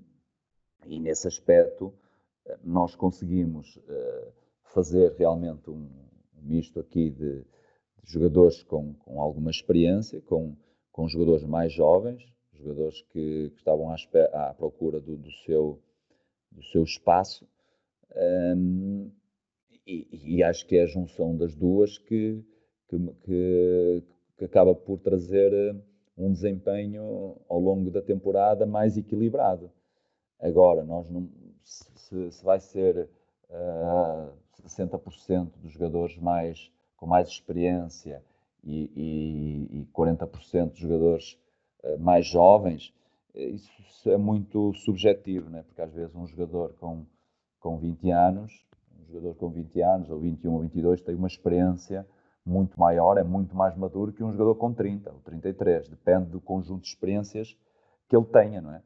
[0.86, 1.92] e nesse aspecto
[2.64, 4.32] nós conseguimos uh,
[4.62, 5.88] fazer realmente um,
[6.36, 10.56] um misto aqui de, de jogadores com, com, alguma experiência, com,
[10.92, 12.24] com jogadores mais jovens,
[12.58, 13.96] jogadores que, que estavam à,
[14.48, 15.80] à procura do, do, seu,
[16.50, 17.46] do seu espaço.
[18.16, 19.10] Um,
[19.86, 22.44] e, e, acho que é a junção das duas que,
[22.88, 24.02] que, que,
[24.36, 25.74] que acaba por trazer eh,
[26.16, 29.70] um desempenho ao longo da temporada mais equilibrado.
[30.38, 31.28] Agora, nós não,
[31.64, 33.08] se, se vai ser
[33.48, 34.32] uh,
[34.62, 38.22] 60% dos jogadores mais, com mais experiência
[38.62, 41.38] e, e, e 40% dos jogadores
[41.98, 42.92] mais jovens,
[43.34, 45.62] eh, isso é muito subjetivo, né?
[45.62, 47.04] porque às vezes um jogador com,
[47.60, 48.64] com 20 anos,
[48.98, 52.06] um jogador com 20 anos, ou 21 ou 22, tem uma experiência
[52.44, 56.40] muito maior, é muito mais maduro que um jogador com 30 ou 33, depende do
[56.40, 57.56] conjunto de experiências
[58.08, 58.82] que ele tenha, não é?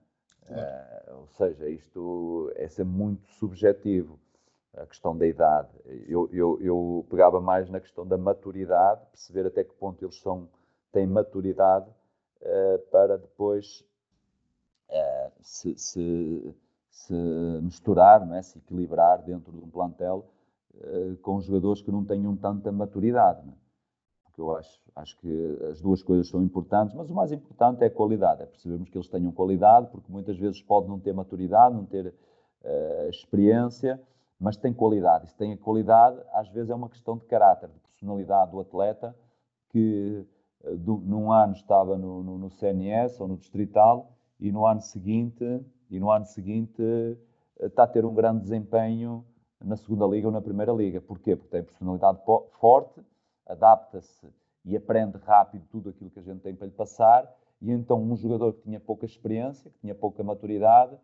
[0.51, 4.19] Uh, ou seja, isto é ser muito subjetivo,
[4.77, 5.69] a questão da idade.
[6.09, 10.49] Eu, eu, eu pegava mais na questão da maturidade, perceber até que ponto eles são,
[10.91, 12.02] têm maturidade eh,
[12.91, 13.85] para depois
[14.93, 16.55] eh, se, se,
[16.91, 17.15] se,
[17.63, 18.43] misturar, não é?
[18.43, 20.27] se equilibrar dentro de um plantel
[20.75, 23.41] eh, com jogadores que não tenham tanta maturidade.
[23.49, 23.53] É?
[24.25, 27.87] Porque eu acho, acho que as duas coisas são importantes, mas o mais importante é
[27.87, 31.75] a qualidade, é percebermos que eles tenham qualidade, porque muitas vezes pode não ter maturidade,
[31.75, 34.01] não ter uh, experiência,
[34.39, 35.27] mas tem qualidade.
[35.27, 38.61] E se tem a qualidade, às vezes é uma questão de caráter, de personalidade do
[38.61, 39.15] atleta,
[39.71, 40.27] que
[40.71, 45.45] do, num ano estava no, no, no, CNS ou no Distrital e no ano seguinte
[45.91, 49.25] e no ano seguinte eh, está a ter um grande desempenho
[49.63, 51.01] na segunda liga ou na primeira liga.
[51.01, 51.37] Porquê?
[51.37, 52.21] Porque tem personalidade
[52.59, 53.01] forte,
[53.47, 54.27] adapta-se
[54.65, 57.29] e aprende rápido tudo aquilo que a gente tem para lhe passar
[57.61, 60.97] e então um jogador que tinha pouca experiência, que tinha pouca maturidade,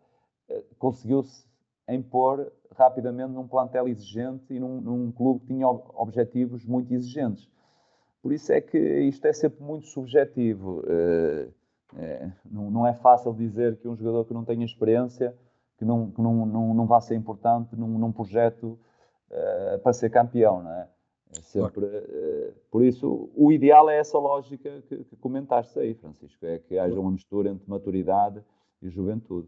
[0.49, 1.45] eh, conseguiu-se
[1.87, 7.49] impor rapidamente num plantel exigente e num, num clube que tinha objetivos muito exigentes.
[8.21, 10.83] Por isso é que isto é sempre muito subjetivo.
[11.97, 15.35] É, não, não, é fácil dizer que um jogador que não tenha experiência,
[15.77, 18.77] que não, que não, não, não vá ser importante num, num projeto
[19.31, 20.87] uh, para ser campeão, não é?
[21.35, 26.45] é sempre, uh, por isso, o ideal é essa lógica que, que comentaste aí, Francisco,
[26.45, 28.43] é que haja uma mistura entre maturidade
[28.81, 29.47] e juventude.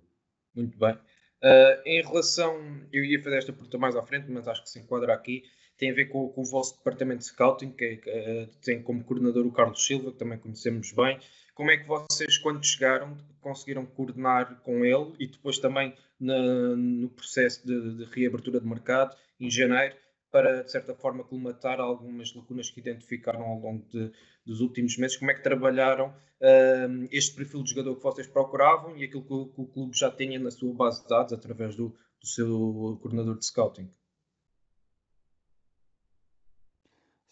[0.56, 0.94] Muito bem.
[0.94, 2.56] Uh, em relação,
[2.92, 5.44] eu ia fazer esta pergunta mais à frente, mas acho que se enquadra aqui
[5.82, 9.48] tem a ver com, com o vosso departamento de scouting, que, uh, tem como coordenador
[9.48, 11.20] o Carlos Silva, que também conhecemos bem.
[11.56, 16.38] Como é que vocês, quando chegaram, conseguiram coordenar com ele e depois também na,
[16.76, 19.96] no processo de, de, reabertura de mercado, em janeiro,
[20.32, 24.12] para, de certa forma, colmatar algumas lacunas que identificaram ao longo de,
[24.46, 25.18] dos últimos meses?
[25.18, 29.56] Como é que trabalharam uh, este perfil de jogador que vocês procuravam e aquilo que,
[29.56, 33.40] que, o clube já tinha na sua base de dados através do, do seu coordenador
[33.40, 33.90] de scouting?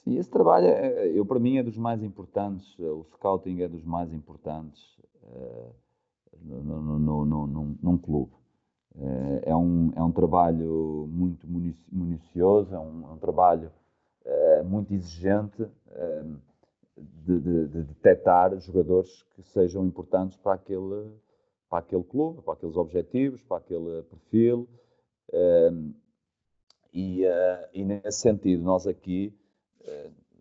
[0.09, 2.67] Sim, esse trabalho, é, eu para mim, é dos mais importantes.
[2.79, 4.81] O scouting é dos mais importantes
[5.21, 5.71] uh,
[6.41, 8.31] no, no, no, num, num clube.
[8.95, 11.47] Uh, é, um, é um trabalho muito
[11.91, 13.71] minucioso, é um, é um trabalho
[14.25, 15.63] uh, muito exigente
[16.97, 21.11] de, de, de, detectar jogadores que sejam importantes para aquele,
[21.69, 24.67] para aquele clube, para aqueles objetivos, para aquele perfil.
[26.91, 27.23] E,
[27.73, 29.33] e nesse sentido, nós aqui eh,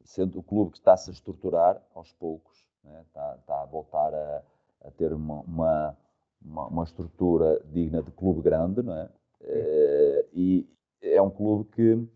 [0.04, 3.02] sendo o clube que está-se a estruturar aos poucos, né?
[3.06, 4.42] está, está, a voltar a,
[4.84, 5.96] a ter uma, uma,
[6.42, 9.08] uma, estrutura digna de clube grande, não é?
[9.42, 10.68] Eh, e
[11.02, 12.08] é um clube que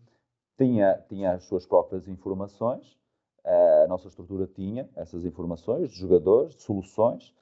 [0.57, 2.97] tinha, tinha as suas próprias informações,
[3.45, 7.33] a nossa estrutura tinha essas informações de jogadores, de soluções.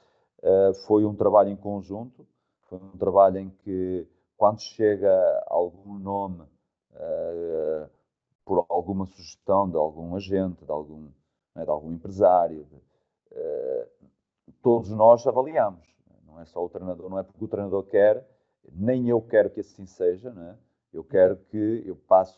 [0.42, 2.28] Eh, foi um trabalho em conjunto,
[2.64, 5.12] foi um trabalho em que, quando chega
[5.48, 6.44] algum nome
[8.46, 11.10] por alguma sugestão de algum agente, de algum,
[11.56, 12.66] né, de algum empresário.
[12.66, 13.88] De, uh,
[14.62, 15.88] todos nós avaliamos.
[16.26, 18.26] Não é só o treinador, não é porque o treinador quer
[18.72, 20.58] Nem eu quero que assim seja, né?
[20.94, 22.38] eu quero que eu passe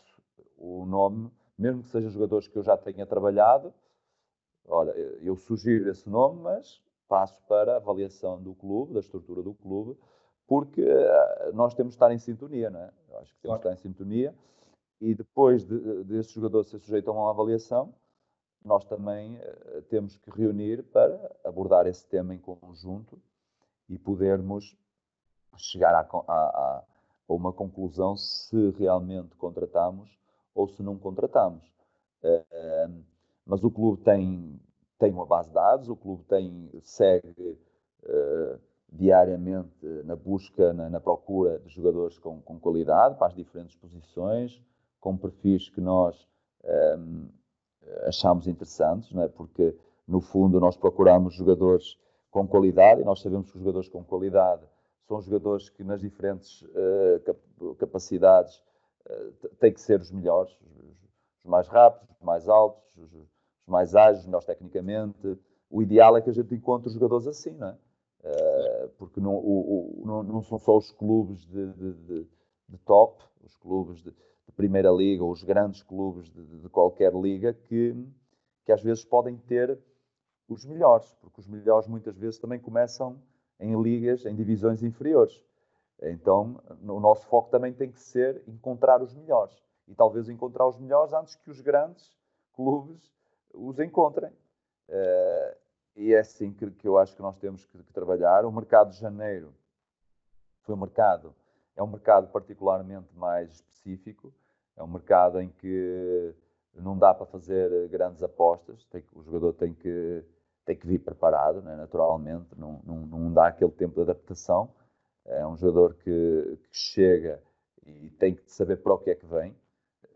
[0.56, 3.74] o nome, mesmo que sejam jogadores que eu já tenha trabalhado,
[4.66, 4.90] olha,
[5.20, 9.98] eu sugiro esse nome, mas passo para a avaliação do clube, da estrutura do clube,
[10.46, 12.90] porque uh, nós temos de estar em sintonia, não é?
[13.20, 13.60] Acho que temos claro.
[13.60, 14.34] de estar em sintonia
[15.00, 17.94] e depois de, desse jogador ser sujeito a uma avaliação,
[18.64, 23.20] nós também uh, temos que reunir para abordar esse tema em conjunto
[23.88, 24.76] e podermos
[25.56, 26.84] chegar a, a, a,
[27.28, 30.18] uma conclusão se realmente contratamos
[30.54, 31.62] ou se não contratamos.
[32.22, 33.04] Uh,
[33.44, 34.58] mas o clube tem,
[34.98, 37.58] tem uma base de dados, o clube tem, segue
[38.04, 38.58] uh,
[38.90, 44.62] diariamente na busca, na, na, procura de jogadores com, com qualidade para as diferentes posições,
[45.04, 46.26] com perfis que nós
[46.98, 47.28] um,
[48.06, 49.28] achamos interessantes, não é?
[49.28, 49.76] porque
[50.08, 51.98] no fundo nós procuramos jogadores
[52.30, 54.62] com qualidade e nós sabemos que os jogadores com qualidade
[55.06, 58.62] são jogadores que nas diferentes uh, capacidades
[59.06, 60.58] uh, têm que ser os melhores,
[61.44, 63.28] os, mais rápidos, os mais altos, os, os
[63.66, 65.38] mais ágeis, os melhores tecnicamente.
[65.68, 67.76] O ideal é que a gente encontre jogadores assim, não é?
[68.24, 72.28] Uh, porque não, o, o, não, não, são só os clubes de, de, de,
[72.70, 74.10] de top, os clubes de,
[74.52, 77.94] Primeira Liga, ou os grandes clubes de, qualquer liga, que,
[78.64, 79.78] que às vezes podem ter
[80.48, 83.20] os melhores, porque os melhores muitas vezes também começam
[83.58, 85.42] em ligas, em divisões inferiores.
[86.02, 89.62] Então, o nosso foco também tem que ser encontrar os melhores.
[89.88, 92.16] E talvez encontrar os melhores antes que os grandes
[92.52, 93.12] clubes
[93.52, 94.30] os encontrem.
[94.88, 95.56] Uh,
[95.96, 98.44] e é assim que, que, eu acho que nós temos que, que, trabalhar.
[98.44, 99.54] O mercado de janeiro
[100.62, 101.34] foi um mercado,
[101.76, 104.32] é um mercado particularmente mais específico.
[104.76, 106.34] É um mercado em que
[106.74, 108.84] não dá para fazer grandes apostas.
[108.86, 110.24] Tem, o jogador tem que
[110.64, 114.70] tem que vir preparado, né, naturalmente, não, não, não, dá aquele tempo de adaptação.
[115.26, 117.38] É um jogador que, que, chega
[117.86, 119.54] e tem que saber para o que é que vem,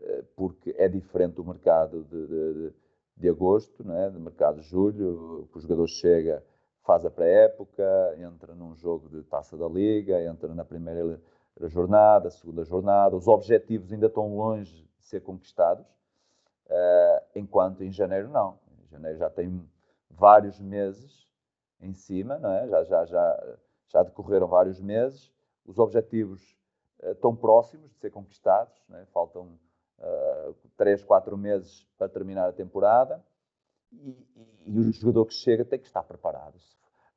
[0.01, 2.73] eh, porque é diferente do mercado de, de,
[3.17, 6.43] de agosto, né, do mercado de julho, que o jogador chega,
[6.83, 7.85] faz a pré-época,
[8.19, 11.21] entra num jogo de taça da liga, entra na primeira
[11.67, 15.87] jornada, segunda jornada, os objetivos ainda estão longe de ser conquistados,
[16.69, 18.59] eh, enquanto em janeiro não.
[18.85, 19.69] Em janeiro já tem
[20.11, 21.29] vários meses
[21.81, 22.69] em cima, não é?
[22.69, 23.57] já, já, já,
[23.89, 25.33] já decorreram vários meses,
[25.65, 26.57] os objetivos
[27.01, 29.05] uh, estão próximos de ser conquistados, é?
[29.07, 29.59] faltam
[29.99, 33.23] uh, três, quatro meses para terminar a temporada
[33.93, 36.59] e, e, e, o jogador que chega tem que estar preparado,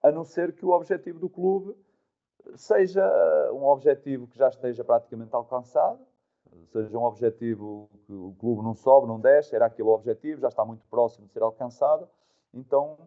[0.01, 1.75] a não ser que o objetivo do clube
[2.55, 3.03] seja
[3.53, 5.99] um objetivo que já esteja praticamente alcançado,
[6.71, 10.65] seja um objetivo que o clube não sobe, não desce, era aquele objetivo, já está
[10.65, 12.07] muito próximo de ser alcançado,
[12.53, 12.97] então,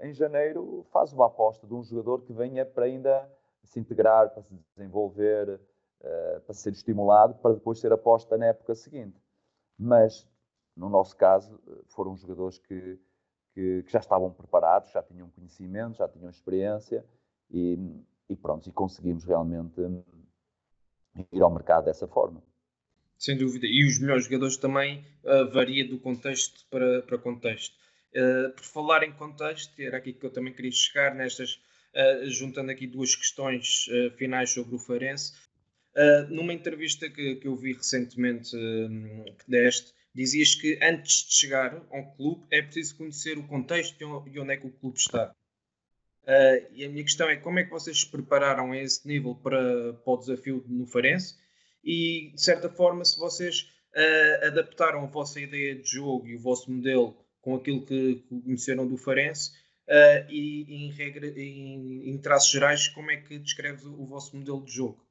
[0.00, 3.30] em janeiro, faz uma aposta de um jogador que venha para ainda
[3.62, 5.60] se integrar, para se desenvolver,
[6.00, 9.20] uh, para ser estimulado, para depois ser aposta na época seguinte.
[9.78, 10.26] Mas,
[10.76, 12.98] no nosso caso, foram jogadores que,
[13.52, 17.04] que, que já estavam preparados, já tinham conhecimento, já tinham experiência
[17.50, 17.78] e,
[18.28, 19.80] e pronto, e conseguimos realmente
[21.32, 22.42] ir ao mercado dessa forma.
[23.18, 23.66] Sem dúvida.
[23.66, 27.74] E os melhores jogadores também uh, varia do contexto para, para contexto.
[28.14, 31.54] Uh, por falar em contexto, era aqui que eu também queria chegar nestas,
[31.94, 35.32] uh, juntando aqui duas questões uh, finais sobre o Farense.
[36.28, 41.96] numa entrevista que, que, eu vi recentemente que deste, dizias que antes de chegar a
[41.96, 45.32] um clube é preciso conhecer o contexto e onde é que o clube está.
[46.72, 49.92] E a minha questão é como é que vocês se prepararam a esse nível para,
[49.92, 51.34] para o desafio no Farense
[51.84, 53.68] e, de certa forma, se vocês
[54.42, 58.96] adaptaram a vossa ideia de jogo e o vosso modelo com aquilo que conheceram do
[58.96, 59.50] Farense
[59.86, 64.64] uh, e, em, regra, em, em traços gerais, como é que descreve o vosso modelo
[64.64, 65.03] de jogo?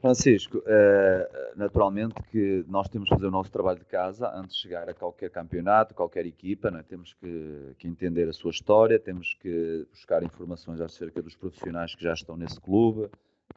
[0.00, 4.62] Francisco, uh, naturalmente que nós temos que fazer o nosso trabalho de casa antes de
[4.62, 6.84] chegar a qualquer campeonato, qualquer equipa, né?
[6.86, 12.04] temos que, que, entender a sua história, temos que buscar informações acerca dos profissionais que
[12.04, 13.04] já estão nesse clube,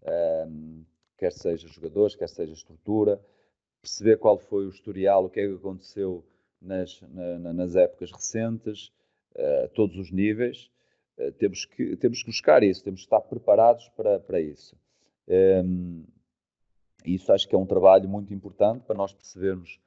[0.03, 0.85] uh,
[1.17, 3.19] quer seja jogadores, quer seja estrutura,
[3.81, 6.25] perceber qual foi o historial, o que é que aconteceu
[6.61, 8.91] nas, na, nas épocas recentes,
[9.37, 10.69] a todos os níveis.
[11.17, 14.75] Uh, temos, que, temos que buscar isso, temos que estar preparados para, para isso.
[15.27, 16.18] Um, ehm,
[17.05, 19.79] isso acho que é um trabalho muito importante para nós percebermos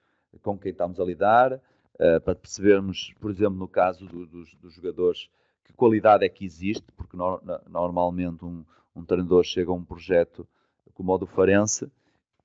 [0.42, 4.74] com quem estamos a lidar, uh, para percebermos, por exemplo, no caso do, dos, dos,
[4.74, 5.28] jogadores,
[5.64, 8.64] que qualidade é que existe, porque no, normalmente um,
[8.96, 10.46] um, treinador chega a um projeto
[10.94, 11.90] como o do Farense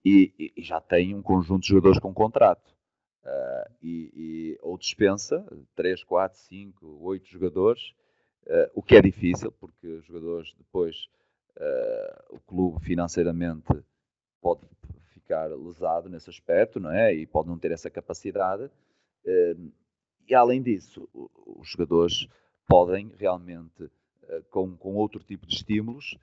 [0.03, 2.76] e, e, já tem um conjunto de jogadores com contrato.
[3.24, 5.45] Uh, e, e, ou dispensa
[5.76, 7.93] 3, 4, 5, 8 jogadores,
[8.45, 11.09] uh, o que é difícil, porque os jogadores depois
[11.57, 13.68] uh, o clube financeiramente
[14.42, 14.62] pode
[15.10, 17.14] ficar lesado nesse aspecto, não é?
[17.14, 18.66] E pode não ter essa capacidade.
[19.26, 19.72] Uh,
[20.28, 22.28] e além disso, os jogadores
[22.68, 26.18] podem realmente, uh, com, com outro tipo de estímulos,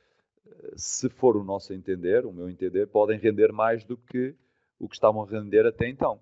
[0.77, 4.35] se for o nosso entender, o meu entender, podem render mais do que
[4.79, 6.21] o que estavam a render até então.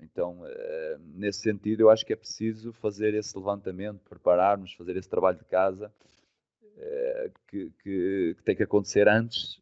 [0.00, 0.40] Então,
[1.14, 5.44] nesse sentido, eu acho que é preciso fazer esse levantamento, prepararmos, fazer esse trabalho de
[5.44, 5.92] casa
[6.80, 9.60] eh, que, que, que, tem que acontecer antes,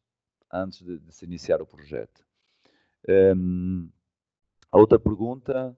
[0.53, 2.24] antes de, de se iniciar o projeto.
[3.09, 3.88] Um,
[4.70, 5.76] a outra pergunta.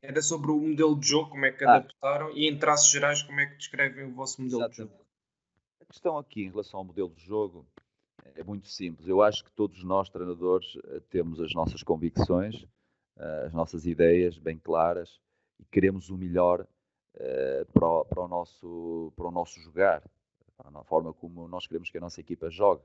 [0.00, 1.76] Era sobre o modelo de jogo, como é que ah.
[1.76, 4.90] adaptaram e em traços gerais, como é que descrevem o vosso modelo Exatamente.
[4.90, 5.08] de jogo?
[5.80, 7.66] A questão aqui em relação ao modelo de jogo
[8.34, 9.08] é muito simples.
[9.08, 12.66] Eu acho que todos nós, treinadores, eh, temos as nossas convicções,
[13.16, 15.20] eh, as nossas ideias bem claras
[15.58, 16.66] e queremos o melhor
[17.72, 20.04] para o, para o, nosso, para o nosso jogar
[20.72, 22.82] na forma como nós queremos que a nossa equipa jogue,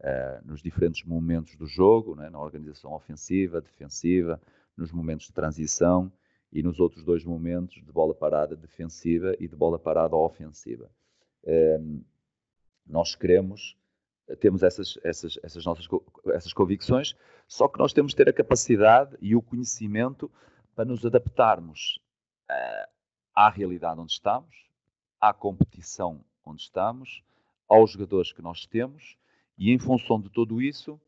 [0.00, 4.40] uh, nos diferentes momentos do jogo, né, na organização ofensiva, defensiva,
[4.76, 6.12] nos momentos de transição
[6.52, 10.90] e nos outros dois momentos de bola parada defensiva e de bola parada ofensiva.
[11.42, 12.04] Uh,
[12.86, 13.76] nós queremos,
[14.40, 15.86] temos essas, essas, essas nossas
[16.34, 17.16] essas convicções,
[17.46, 20.30] só que nós temos de ter a capacidade e o conhecimento
[20.74, 21.98] para nos adaptarmos
[22.50, 22.88] uh,
[23.34, 24.54] à realidade onde estamos,
[25.20, 27.22] à competição onde estamos,
[27.68, 29.16] aos jogadores que nós temos
[29.56, 31.00] e, em função de tudo isso,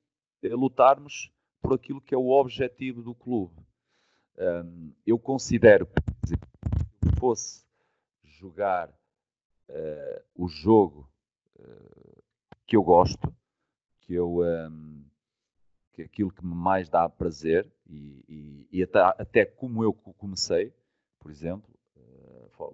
[0.42, 1.30] é lutarmos
[1.60, 3.54] por aquilo que é o objetivo do clube.
[4.38, 7.64] Um, eu considero, que se fosse
[8.24, 11.10] jogar uh, o jogo
[11.58, 12.22] uh,
[12.66, 13.34] que eu gosto,
[14.00, 15.04] que eu um,
[15.92, 20.72] que aquilo que me mais dá prazer e, e, e até, até, como eu comecei,
[21.18, 21.74] por exemplo,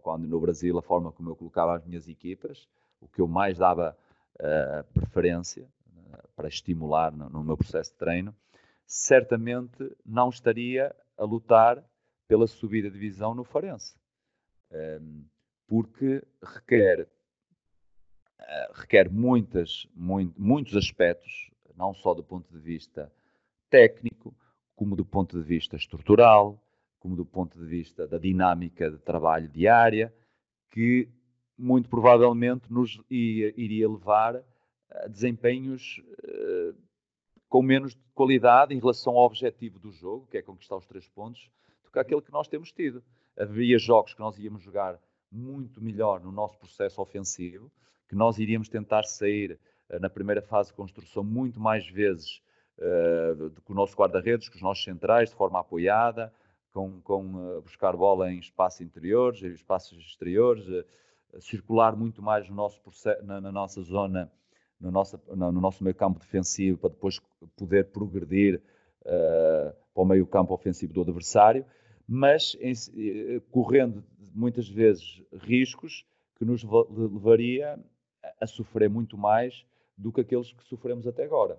[0.02, 2.68] quando no Brasil, a forma como eu colocava as minhas equipas,
[3.00, 3.96] o que eu mais dava
[4.40, 8.34] uh, preferência uh, para estimular no, no, meu processo de treino,
[8.86, 11.82] certamente não estaria a lutar
[12.26, 13.94] pela subida de divisão no Farense.
[14.70, 15.24] Um, ehm,
[15.66, 17.08] porque requer,
[18.40, 23.12] uh, requer muitas, muito, muitos aspectos, não só do ponto de vista
[23.70, 24.34] técnico,
[24.74, 26.62] como do ponto de vista estrutural,
[26.98, 30.14] como do ponto de vista da dinâmica de trabalho diária,
[30.70, 31.08] que
[31.62, 34.42] muito provavelmente nos iria levar
[34.90, 36.74] a desempenhos uh,
[37.48, 41.48] com menos qualidade em relação ao objetivo do jogo, que é conquistar os três pontos,
[41.84, 43.02] do que aquele que nós temos tido.
[43.38, 44.98] Havia jogos que nós íamos jogar
[45.30, 47.70] muito melhor no nosso processo ofensivo,
[48.08, 49.58] que nós iríamos tentar sair
[49.88, 52.42] uh, na primeira fase de construção muito mais vezes
[52.78, 56.32] uh, do que o nosso guarda-redes, que os nossos centrais, de forma apoiada,
[56.72, 60.64] com, com buscar bola em espaços interiores, em espaços exteriores,
[61.40, 62.80] circular muito mais no nosso
[63.22, 64.30] na, na, nossa zona,
[64.80, 67.20] no, nosso no, no nosso meio campo defensivo, para depois
[67.56, 68.62] poder progredir
[69.02, 71.64] uh, para o meio campo ofensivo do adversário,
[72.06, 72.72] mas em,
[73.50, 74.04] correndo
[74.34, 76.06] muitas vezes riscos
[76.36, 77.78] que nos levaria
[78.40, 79.64] a sofrer muito mais
[79.96, 81.58] do que aqueles que sofremos até agora.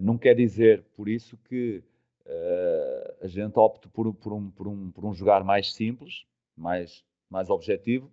[0.00, 1.82] Não quer dizer, por isso, que
[2.26, 6.24] uh, a gente opte por, por, um, por, um, por um jogar mais simples,
[6.56, 8.10] mais, mais objetivo.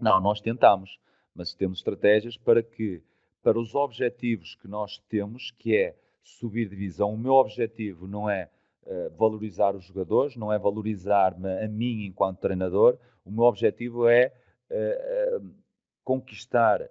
[0.00, 0.98] Não, nós tentamos,
[1.34, 3.02] mas temos estratégias para que,
[3.42, 8.50] para os objetivos que nós temos, que é subir divisão, o meu objetivo não é
[8.82, 14.32] uh, valorizar os jogadores, não é valorizar-me a mim enquanto treinador, o meu objetivo é
[14.70, 15.54] uh, uh,
[16.04, 16.88] conquistar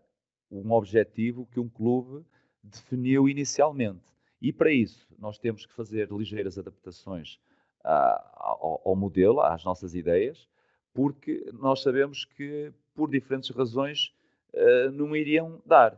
[0.51, 2.25] um objetivo que um clube
[2.63, 4.05] definiu inicialmente.
[4.41, 7.39] E para isso, nós temos que fazer ligeiras adaptações
[7.83, 10.47] ao, ao, modelo, às nossas ideias,
[10.93, 14.11] porque nós sabemos que, por diferentes razões,
[14.53, 15.93] uh, não iriam dar.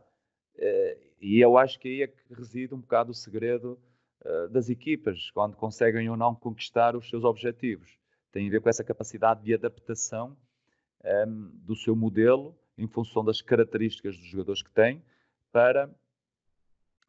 [0.58, 3.80] Uh, e eu acho que aí é que reside um bocado o segredo
[4.26, 7.98] uh, das equipas, quando conseguem ou não conquistar os seus objetivos.
[8.34, 10.38] Tem a ver com essa capacidade de adaptação
[11.04, 15.02] um, ehm, do seu modelo em função das características dos jogadores que têm
[15.54, 15.90] para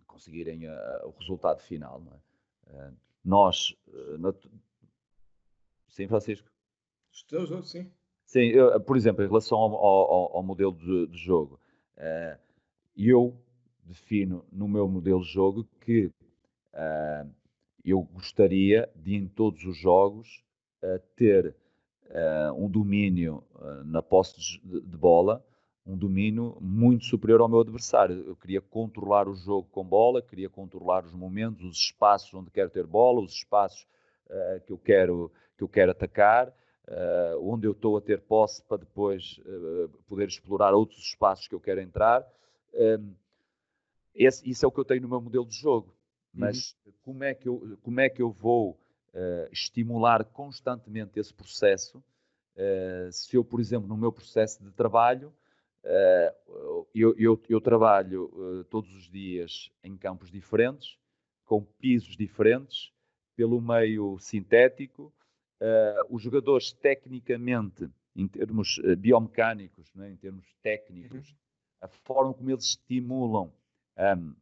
[0.06, 0.66] conseguirem
[1.04, 2.02] o resultado final.
[2.68, 2.90] É?
[3.22, 3.76] Nós,
[4.18, 4.32] na...
[5.88, 6.48] sim, Francisco?
[7.12, 7.90] Estou, sim.
[8.30, 11.58] Sim, eu, por exemplo, em relação ao, ao, ao modelo de, de jogo,
[12.96, 13.34] eu
[13.82, 16.12] defino no meu modelo de jogo que
[17.84, 20.44] eu gostaria de, em todos os jogos,
[21.16, 21.56] ter
[22.56, 23.42] um domínio
[23.84, 25.44] na posse de, de bola
[25.84, 28.22] um domínio muito superior ao meu adversário.
[28.24, 32.70] Eu queria controlar o jogo com bola, queria controlar os momentos, os espaços onde quero
[32.70, 33.88] ter bola, os espaços
[34.28, 36.54] uh, que, eu quero, que eu quero atacar,
[36.90, 41.54] uh, onde eu estou a ter posse para depois uh, poder explorar outros espaços que
[41.54, 42.26] eu quero entrar.
[42.74, 43.12] Ehm,
[44.14, 45.94] esse, isso é o que eu tenho no meu modelo de jogo.
[46.32, 46.92] Mas uhum.
[47.02, 48.72] como, é que eu, como é que eu vou
[49.14, 52.02] uh, estimular constantemente esse processo?
[53.10, 55.32] Se eu, por exemplo, no meu processo de trabalho,
[56.94, 60.98] eu, eu, eu, trabalho todos os dias em campos diferentes,
[61.46, 62.92] com pisos diferentes,
[63.34, 65.10] pelo meio sintético,
[66.08, 71.36] os jogadores tecnicamente, em termos biomecânicos, né, em termos técnicos, uhum.
[71.82, 73.52] a forma como eles estimulam
[74.16, 74.34] um,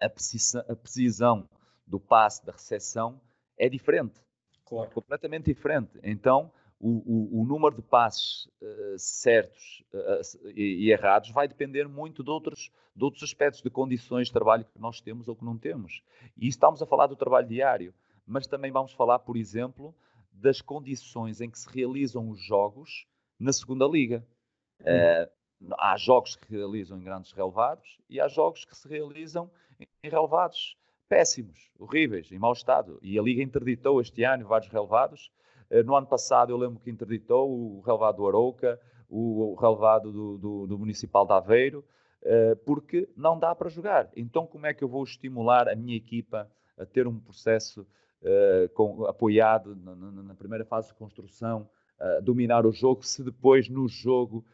[0.00, 1.48] a, precisão, a precisão
[1.86, 3.20] do passe, da recepção,
[3.56, 4.20] é diferente.
[4.64, 4.90] Claro.
[4.90, 5.98] Completamente diferente.
[6.02, 11.88] Então, o, o, o número de passes uh, certos uh, e, e, errados vai depender
[11.88, 15.44] muito de outros, de outros aspectos de condições de trabalho que nós temos ou que
[15.44, 16.02] não temos.
[16.36, 17.92] E estamos a falar do trabalho diário,
[18.26, 19.94] mas também vamos falar, por exemplo,
[20.40, 23.06] das condições em que se realizam os jogos
[23.38, 24.24] na segunda liga.
[24.80, 25.30] Uh,
[25.78, 29.50] há jogos que se realizam em grandes relevados e há jogos que se realizam
[29.80, 30.76] em relevados
[31.08, 32.98] péssimos, horríveis, em mau estado.
[33.02, 35.32] E a Liga interditou este ano vários relevados.
[35.70, 38.78] Eh, no ano passado, eu lembro que interditou o relevado do Arouca,
[39.08, 41.84] o relevado do, do, do Municipal de Aveiro,
[42.22, 44.10] eh, porque não dá para jogar.
[44.14, 47.86] Então, como é que eu vou estimular a minha equipa a ter um processo uh,
[48.74, 51.68] com, apoiado na, na, primeira fase de construção,
[52.00, 54.44] uh, dominar o jogo, se depois no jogo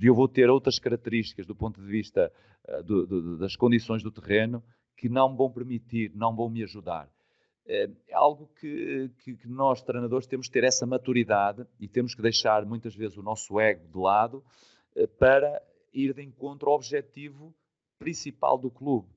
[0.00, 2.32] eu vou ter outras características do ponto de vista
[2.68, 4.62] uh, do, do, das condições do terreno
[4.96, 7.08] que não vão permitir, não vão me ajudar.
[7.68, 12.22] É algo que, que, que, nós, treinadores, temos que ter essa maturidade e temos que
[12.22, 14.44] deixar muitas vezes o nosso ego de lado
[14.94, 15.60] eh, para
[15.92, 17.52] ir de encontro ao objetivo
[17.98, 19.08] principal do clube.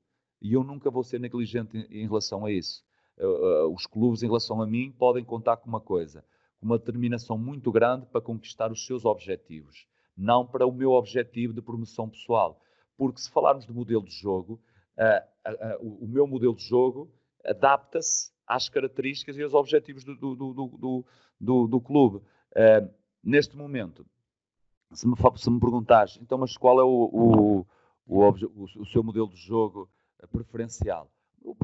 [0.42, 2.84] E eu nunca vou ser negligente em, em relação a isso.
[3.20, 6.24] Uh, os clubes, em relação a mim, podem contar com uma coisa:
[6.60, 9.88] com uma determinação muito grande para conquistar os seus objetivos
[10.20, 12.62] não para o meu objetivo de promoção pessoal.
[12.98, 14.60] Porque se falarmos de modelo de jogo,
[14.98, 17.10] uh, uh, o meu modelo de jogo
[17.46, 21.06] adapta-se às características e aos objetivos do, do,
[21.40, 22.22] do, do, clube.
[23.24, 24.06] neste momento,
[24.92, 27.66] se me, se me perguntares, então, mas qual é o, o,
[28.06, 28.30] o,
[28.82, 29.90] o seu modelo de jogo
[30.32, 31.10] preferencial?
[31.44, 31.56] O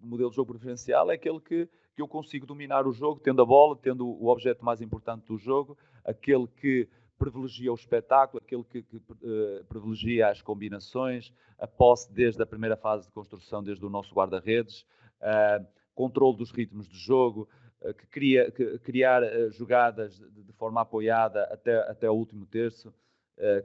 [0.00, 3.44] modelo de jogo preferencial é aquele que, que eu consigo dominar o jogo, tendo a
[3.44, 6.88] bola, tendo o objeto mais importante do jogo, aquele que
[7.22, 12.76] privilegia o espetáculo, aquele que, que uh, privilegia as combinações, a posse desde a primeira
[12.76, 14.84] fase de construção, desde o nosso guarda-redes,
[15.20, 15.64] uh,
[15.94, 17.48] controle dos ritmos de jogo,
[17.80, 19.22] uh, que cria, que, criar
[19.52, 22.92] jogadas de, de, forma apoiada até, até o último terço,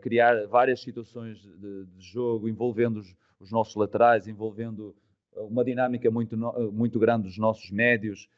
[0.02, 4.96] criar várias situações de, de jogo envolvendo os, os, nossos laterais, envolvendo
[5.50, 6.38] uma dinâmica muito,
[6.72, 8.30] muito grande dos nossos médios,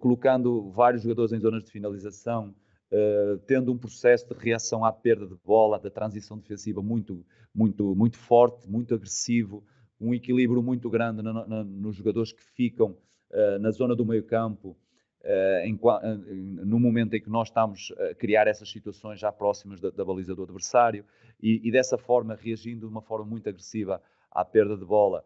[0.00, 2.54] colocando vários jogadores em zonas de finalização,
[2.92, 7.94] uh, tendo um processo de reação à perda de bola, da transição defensiva muito, muito,
[7.94, 9.64] muito forte, muito agressivo,
[10.00, 12.96] um equilíbrio muito grande no, no, nos jogadores que ficam
[13.30, 14.76] uh, na zona do meio campo,
[15.22, 20.04] uh, no momento em que nós estamos a criar essas situações já próximas da, da
[20.04, 21.04] baliza do adversário,
[21.40, 25.24] e, e, dessa forma reagindo de uma forma muito agressiva à perda de bola,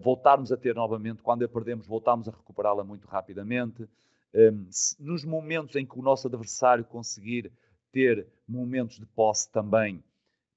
[0.00, 3.88] voltarmos a ter novamente, quando a perdemos, voltarmos a recuperá-la muito rapidamente,
[4.34, 4.68] um,
[4.98, 7.52] nos momentos em que o nosso adversário conseguir
[7.92, 10.02] ter momentos de posse também,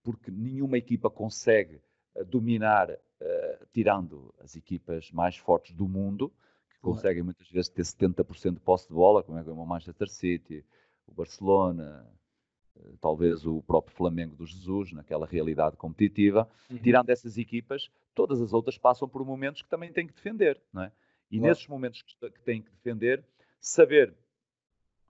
[0.03, 1.81] porque nenhuma equipa consegue
[2.15, 6.31] uh, dominar, uh, tirando as equipas mais fortes do mundo,
[6.69, 10.63] que conseguem muitas vezes ter 70% de posse de bola, como é o Manchester City,
[11.07, 12.07] o Barcelona,
[12.99, 16.47] talvez o próprio Flamengo do Jesus, naquela realidade competitiva.
[16.69, 16.77] Uhum.
[16.77, 20.83] Tirando essas equipas, todas as outras passam por momentos que também têm que defender, não
[20.83, 20.91] é?
[21.31, 21.49] E claro.
[21.49, 23.23] nesses momentos que, que têm que defender,
[23.59, 24.13] saber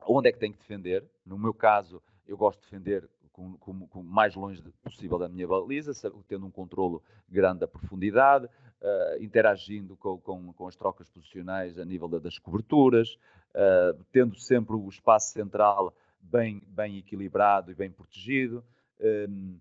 [0.06, 1.03] onde é que tem que defender.
[1.26, 5.48] No meu caso, eu gosto de defender com, com, com mais longe possível da minha
[5.48, 5.91] baliza,
[6.27, 12.07] tendo um controlo grande da profundidade, uh, interagindo com, com, as trocas posicionais a nível
[12.07, 13.18] das coberturas,
[13.56, 15.94] uh, tendo sempre o espaço central
[16.24, 18.64] bem, bem equilibrado e bem protegido,
[19.30, 19.58] um,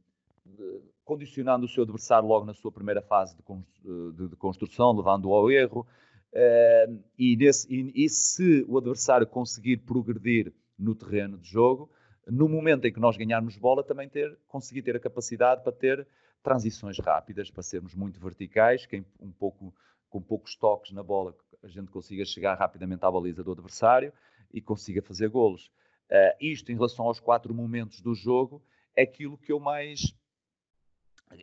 [1.05, 5.87] condicionando o seu adversário logo na sua primeira fase de, construção, levando-o ao erro,
[6.33, 11.91] Uh, e, nesse, e, e, se o adversário conseguir progredir no terreno de jogo,
[12.27, 16.09] no momento em que nós ganharmos bola, também ter, conseguir ter a capacidade para ter
[16.43, 19.75] transições rápidas, para sermos muito verticais, que um pouco,
[20.09, 24.13] com poucos toques na bola a gente consiga chegar rapidamente à baliza do adversário
[24.53, 25.71] e consiga fazer golos.
[26.11, 28.63] Uh, isto, em relação aos quatro momentos do jogo,
[28.95, 30.15] é aquilo que eu mais.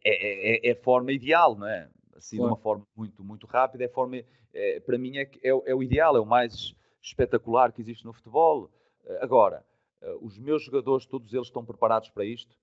[0.04, 1.90] É, é, é a forma ideal, não é?
[2.20, 2.50] assim claro.
[2.50, 4.22] de uma forma muito, muito rápida, é forma,
[4.54, 8.14] é, para mim é, é, é, o ideal, é o mais espetacular que existe no
[8.14, 8.70] futebol.
[9.06, 9.66] Eh, agora,
[10.02, 12.56] eh, os meus jogadores, todos eles estão preparados para isto,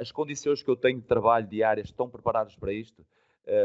[0.00, 3.06] as condições que eu tenho de trabalho diárias estão preparadas para isto.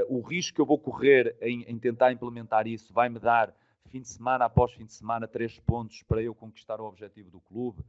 [0.07, 3.51] O risco que eu vou correr em, em tentar implementar isso vai-me dar,
[3.89, 7.39] fim de semana após fim de semana, três pontos para eu conquistar o objetivo do
[7.39, 7.81] clube.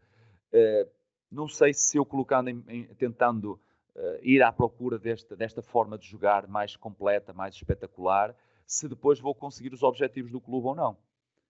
[0.53, 0.89] Uh,
[1.31, 3.53] não sei se eu colocando, em, em, tentando
[3.95, 8.35] uh, ir à procura desta, desta forma de jogar mais completa, mais espetacular,
[8.67, 10.97] se depois vou conseguir os objetivos do clube ou não.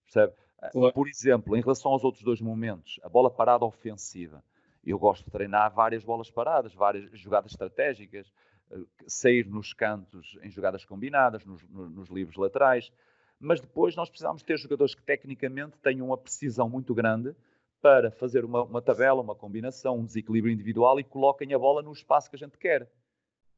[0.05, 0.33] Percebe?
[0.73, 0.93] Claro.
[0.93, 4.43] Por exemplo, em relação aos outros dois momentos, a bola parada ofensiva.
[4.85, 8.33] Eu gosto de treinar várias bolas paradas, várias jogadas estratégicas,
[8.71, 12.93] eh, sair nos cantos em jogadas combinadas, nos, nos livros laterais.
[13.39, 17.35] Mas depois nós precisamos ter jogadores que tecnicamente tenham uma precisão muito grande
[17.81, 21.93] para fazer uma, uma tabela, uma combinação, um desequilíbrio individual e coloquem a bola no
[21.93, 22.91] espaço que a gente quer.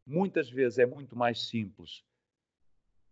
[0.07, 2.03] Muitas vezes é muito mais simples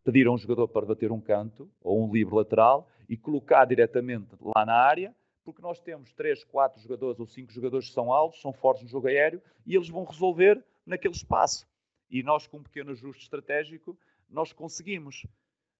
[0.06, 4.36] pedir a um jogador para bater um canto ou um livre lateral e colocar diretamente
[4.40, 5.12] lá na área,
[5.44, 8.88] porque nós temos 3, 4 jogadores ou 5 jogadores que são altos, são fortes no
[8.88, 11.66] jogo aéreo e eles vão resolver naquele espaço.
[12.08, 13.98] E nós, com um pequeno ajuste estratégico,
[14.30, 15.26] nós conseguimos.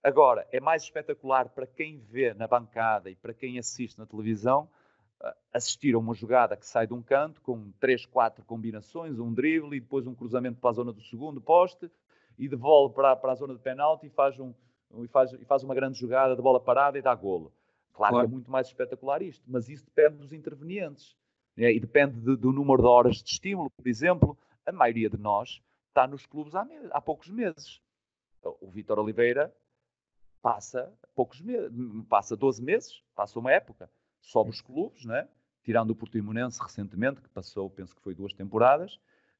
[0.07, 4.69] Agora, é mais espetacular para quem vê na bancada e para quem assiste na televisão
[5.21, 9.35] eh, assistir a uma jogada que sai de um canto com 3, 4 combinações, um
[9.35, 11.91] drible e depois um cruzamento para a zona do segundo poste,
[12.39, 14.55] e devolve para, para a zona de penalti e faz, um,
[15.03, 17.53] e, faz, e faz uma grande jogada de bola parada e dá golo.
[17.93, 18.29] Claro, claro.
[18.29, 21.17] que é muito mais espetacular isto, mas isso depende dos intervenientes.
[21.57, 21.73] Né?
[21.73, 23.69] E depende de, do número de horas de estímulo.
[23.71, 27.81] Por exemplo, a maioria de nós está nos clubes há, há poucos meses.
[28.61, 29.53] O Vitor Oliveira
[30.47, 31.73] passa poucos meses,
[32.09, 33.91] passa 12 meses, passa uma época,
[34.21, 35.29] sobe os clubes, né?
[35.65, 38.97] tirando o Portimonense recentemente, que passou, penso que foi duas temporadas,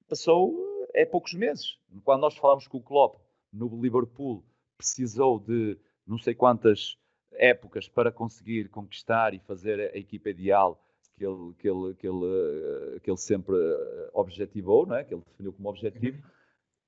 [0.09, 0.53] passou
[0.93, 1.79] é poucos meses.
[2.03, 3.21] Quando nós falamos que o Klopp
[3.53, 4.45] no Liverpool
[4.77, 6.99] precisou de não sei quantas
[7.35, 10.85] épocas para conseguir conquistar e fazer a equipa ideal
[11.15, 15.05] que ele, que ele, que ele, eh, que ele sempre eh, objetivou, não é?
[15.05, 16.21] que ele definiu como objetivo.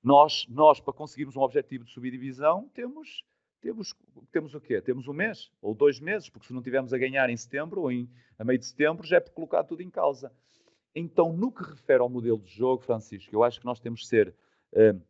[0.03, 3.23] Nós, nós, para conseguirmos um objetivo de subir divisão, temos,
[3.61, 3.93] temos,
[4.31, 4.81] temos o quê?
[4.81, 7.91] Temos um mês ou dois meses, porque se não tivermos a ganhar em setembro ou
[7.91, 10.31] em, a meio de setembro, já é por colocar tudo em causa.
[10.95, 14.07] Então, no que refere ao modelo de jogo, Francisco, eu acho que nós temos de
[14.07, 14.35] ser
[14.73, 15.01] uh,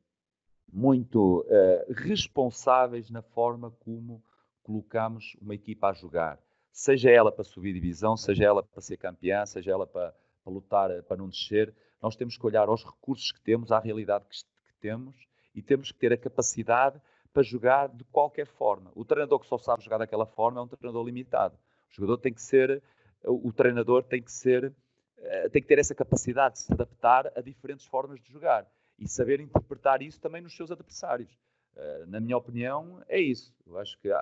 [0.71, 4.23] muito uh, responsáveis na forma como
[4.61, 6.39] colocamos uma equipa a jogar.
[6.71, 10.13] Seja ela para subir divisão, seja ela para ser campeã, seja ela para,
[10.43, 13.79] para lutar eh, para não descer, nós temos que olhar aos recursos que temos, à
[13.79, 15.15] realidade que, que temos
[15.55, 17.01] e temos que ter a capacidade
[17.33, 18.91] para jogar de qualquer forma.
[18.95, 21.55] O treinador que só sabe jogar daquela forma é um treinador limitado.
[21.91, 22.81] O jogador tem que ser,
[23.23, 24.73] o treinador tem que ser
[25.21, 28.65] eh, tem que ter essa capacidade de se adaptar a diferentes formas de jogar
[28.97, 31.29] e saber interpretar isso também nos seus adversários.
[31.75, 33.53] Uh, na minha opinião, é isso.
[33.65, 34.15] Eu acho que uh,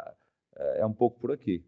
[0.75, 1.63] é um pouco por aqui.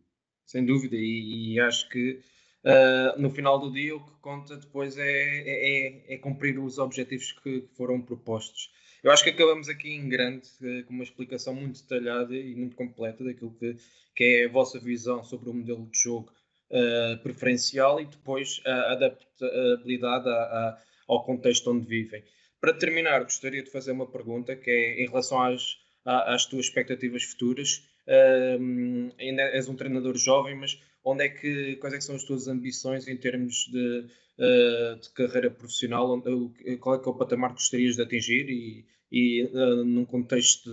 [0.46, 2.20] Sem dúvida, e, e acho que
[2.64, 6.78] uh, no final do dia o que conta depois é, é, é, é cumprir os
[6.78, 8.72] objetivos que foram propostos.
[9.04, 10.48] Eu acho que acabamos aqui em grande,
[10.86, 13.78] com uma explicação muito detalhada e muito completa daquilo que,
[14.16, 16.32] que é a vossa visão sobre o modelo de jogo
[16.70, 20.78] uh, preferencial e depois a adaptabilidade a, a,
[21.08, 22.24] ao contexto onde vivem.
[22.60, 27.24] Para terminar, gostaria de fazer uma pergunta que é em relação às, às tuas expectativas
[27.24, 27.88] futuras.
[28.06, 32.24] Uh, ainda és um treinador jovem, mas onde é que, quais é que são as
[32.24, 34.06] tuas ambições em termos de,
[34.38, 36.12] uh, de carreira profissional?
[36.12, 40.06] Onde, qual é que é o patamar que gostarias de atingir e, e uh, num
[40.06, 40.70] contexto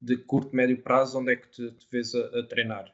[0.00, 2.92] de, de curto, médio prazo, onde é que te, te vês a, a treinar?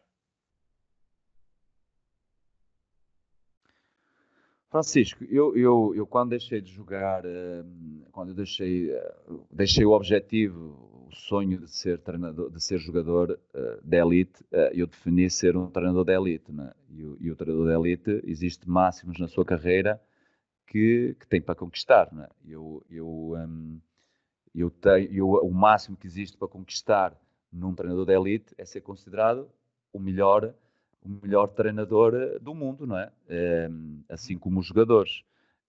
[4.70, 9.14] Francisco, eu, eu, eu quando deixei de jogar, hum, quando eu deixei, eh,
[9.50, 14.86] deixei o objetivo, o sonho de ser treinador, de ser jogador uh, de elite, eu
[14.86, 16.70] defini ser um treinador de elite, né?
[16.90, 19.98] e, o, e o treinador de elite existe máximos na sua carreira
[20.66, 22.28] que, que tem para conquistar, né?
[22.46, 23.34] Eu, eu,
[24.54, 27.18] eu tenho, eu, o máximo que existe para conquistar
[27.50, 29.48] num treinador de elite é ser considerado
[29.92, 30.54] o melhor
[31.08, 33.10] o melhor treinador eh, do mundo, não é?
[33.28, 33.68] é
[34.08, 35.22] assim como os jogadores.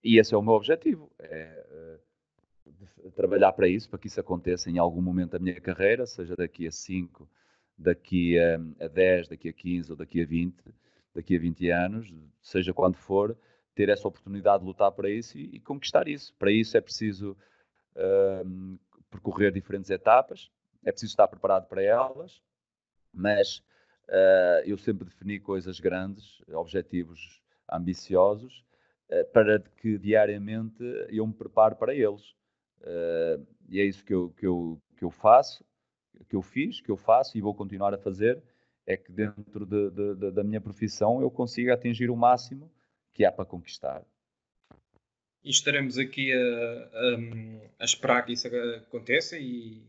[0.03, 1.97] E esse é o meu objetivo, é,
[3.03, 6.35] é trabalhar para isso, para que isso aconteça em algum momento da minha carreira, seja
[6.35, 7.27] daqui a 5,
[7.77, 10.55] daqui a, a 10, daqui a 15 ou daqui a 20,
[11.15, 13.37] daqui a 20 anos, seja quando for,
[13.73, 16.33] ter essa oportunidade de lutar para isso e, e conquistar isso.
[16.37, 17.35] Para isso é preciso
[17.95, 18.79] uh,
[19.09, 20.51] percorrer diferentes etapas,
[20.83, 22.41] é preciso estar preparado para elas,
[23.13, 23.63] mas
[24.65, 27.41] eu sempre defini coisas grandes, objetivos
[27.71, 28.63] ambiciosos,
[29.09, 32.31] uh, para que diariamente eu me prepare para eles.
[32.81, 35.63] Uh, e é isso que eu, que, eu, que eu faço,
[36.27, 38.41] que eu fiz, que eu faço e vou continuar a fazer,
[38.85, 42.71] é que dentro de, de, de, da minha profissão eu consiga atingir o máximo
[43.13, 44.03] que há para conquistar.
[45.43, 49.83] E estaremos aqui a, a, a esperar que isso aconteça e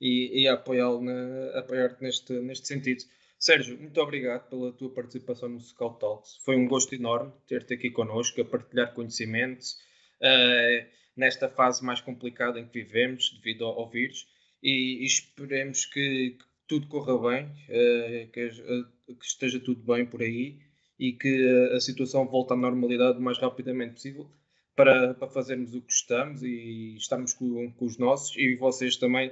[0.00, 3.04] e, e a apoiar-te neste, neste sentido.
[3.46, 6.36] Sérgio, muito obrigado pela tua participação no Scout Talks.
[6.44, 9.74] Foi um gosto enorme ter-te aqui connosco, a partilhar conhecimentos
[10.20, 10.84] uh,
[11.16, 14.26] nesta fase mais complicada em que vivemos devido ao, ao vírus
[14.60, 20.04] e, e esperemos que, que, tudo corra bem, uh, que, uh, que, esteja tudo bem
[20.04, 20.58] por aí
[20.98, 24.28] e que a situação volte à normalidade o mais rapidamente possível
[24.74, 29.30] para, para fazermos o que estamos e estamos com, com os nossos e vocês também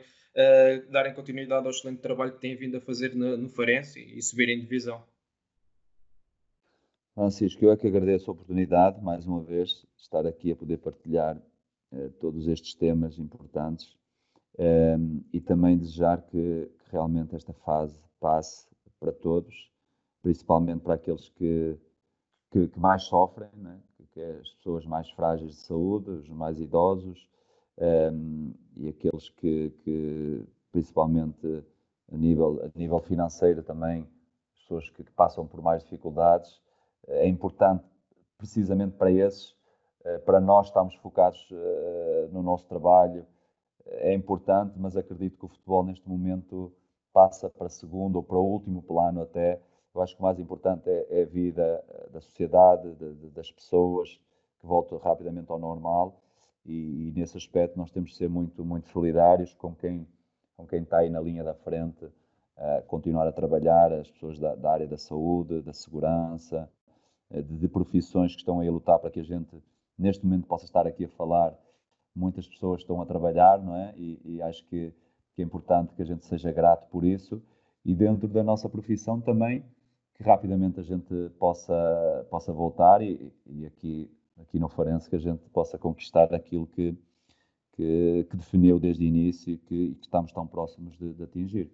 [0.90, 4.22] darem continuidade ao excelente trabalho que têm vindo a fazer no, no Farense e, e
[4.22, 5.02] subirem divisão.
[7.14, 11.36] Francisco, eu é que agradeço a oportunidade, mais uma vez, estar aqui a poder partilhar
[11.92, 13.96] uh, todos estes temas importantes
[14.58, 18.66] um, e também desejar que, que, realmente esta fase passe
[18.98, 19.70] para todos,
[20.22, 21.78] principalmente para aqueles que,
[22.50, 23.80] que, que mais sofrem, né?
[24.12, 27.28] que é as pessoas mais frágeis de saúde, os mais idosos,
[27.78, 31.64] um, e aqueles que, que, principalmente
[32.12, 34.06] a nível, a nível financeiro também,
[34.54, 36.60] pessoas que, que passam por mais dificuldades,
[37.06, 37.84] é importante
[38.38, 39.54] precisamente para esses,
[40.04, 43.26] eh, para nós estarmos focados eh, no nosso trabalho,
[43.86, 46.72] é importante, mas acredito que o futebol neste momento
[47.12, 49.60] passa para segundo ou para o último plano até.
[49.94, 53.30] Eu acho que o mais importante é, é a vida eh, da sociedade, de, de,
[53.30, 54.20] das pessoas,
[54.60, 56.23] que volta rapidamente ao normal
[56.64, 60.06] e, e, nesse aspecto nós temos de ser muito, muito solidários com quem,
[60.56, 64.54] com quem está aí na linha da frente, uh, continuar a trabalhar, as pessoas da,
[64.54, 66.70] da área da saúde, da segurança,
[67.30, 69.62] uh, de, de, profissões que estão aí a lutar para que a gente,
[69.98, 71.54] neste momento, possa estar aqui a falar.
[72.14, 73.92] Muitas pessoas estão a trabalhar, não é?
[73.96, 74.94] E, e acho que,
[75.34, 77.42] que é importante que a gente seja grato por isso
[77.84, 79.64] e dentro da nossa profissão também
[80.14, 85.20] que rapidamente a gente possa, possa voltar e, e aqui aqui no Farense que a
[85.20, 86.96] gente possa conquistar aquilo que,
[87.72, 91.22] que, que definiu desde o início e que, e que estamos tão próximos de, de,
[91.22, 91.70] atingir.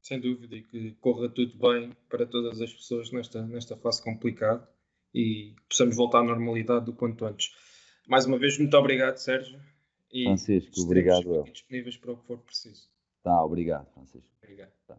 [0.00, 4.68] Sem dúvida, e que corra tudo bem para todas as pessoas nesta, nesta fase complicada
[5.14, 7.52] e possamos voltar à normalidade do quanto antes.
[8.06, 9.60] Mais uma vez, muito obrigado, Sérgio.
[10.10, 11.44] E Francisco, obrigado eu.
[11.44, 12.88] disponíveis para o que for preciso.
[13.22, 14.30] Tá, obrigado, Francisco.
[14.42, 14.72] Obrigado.
[14.86, 14.98] Tá.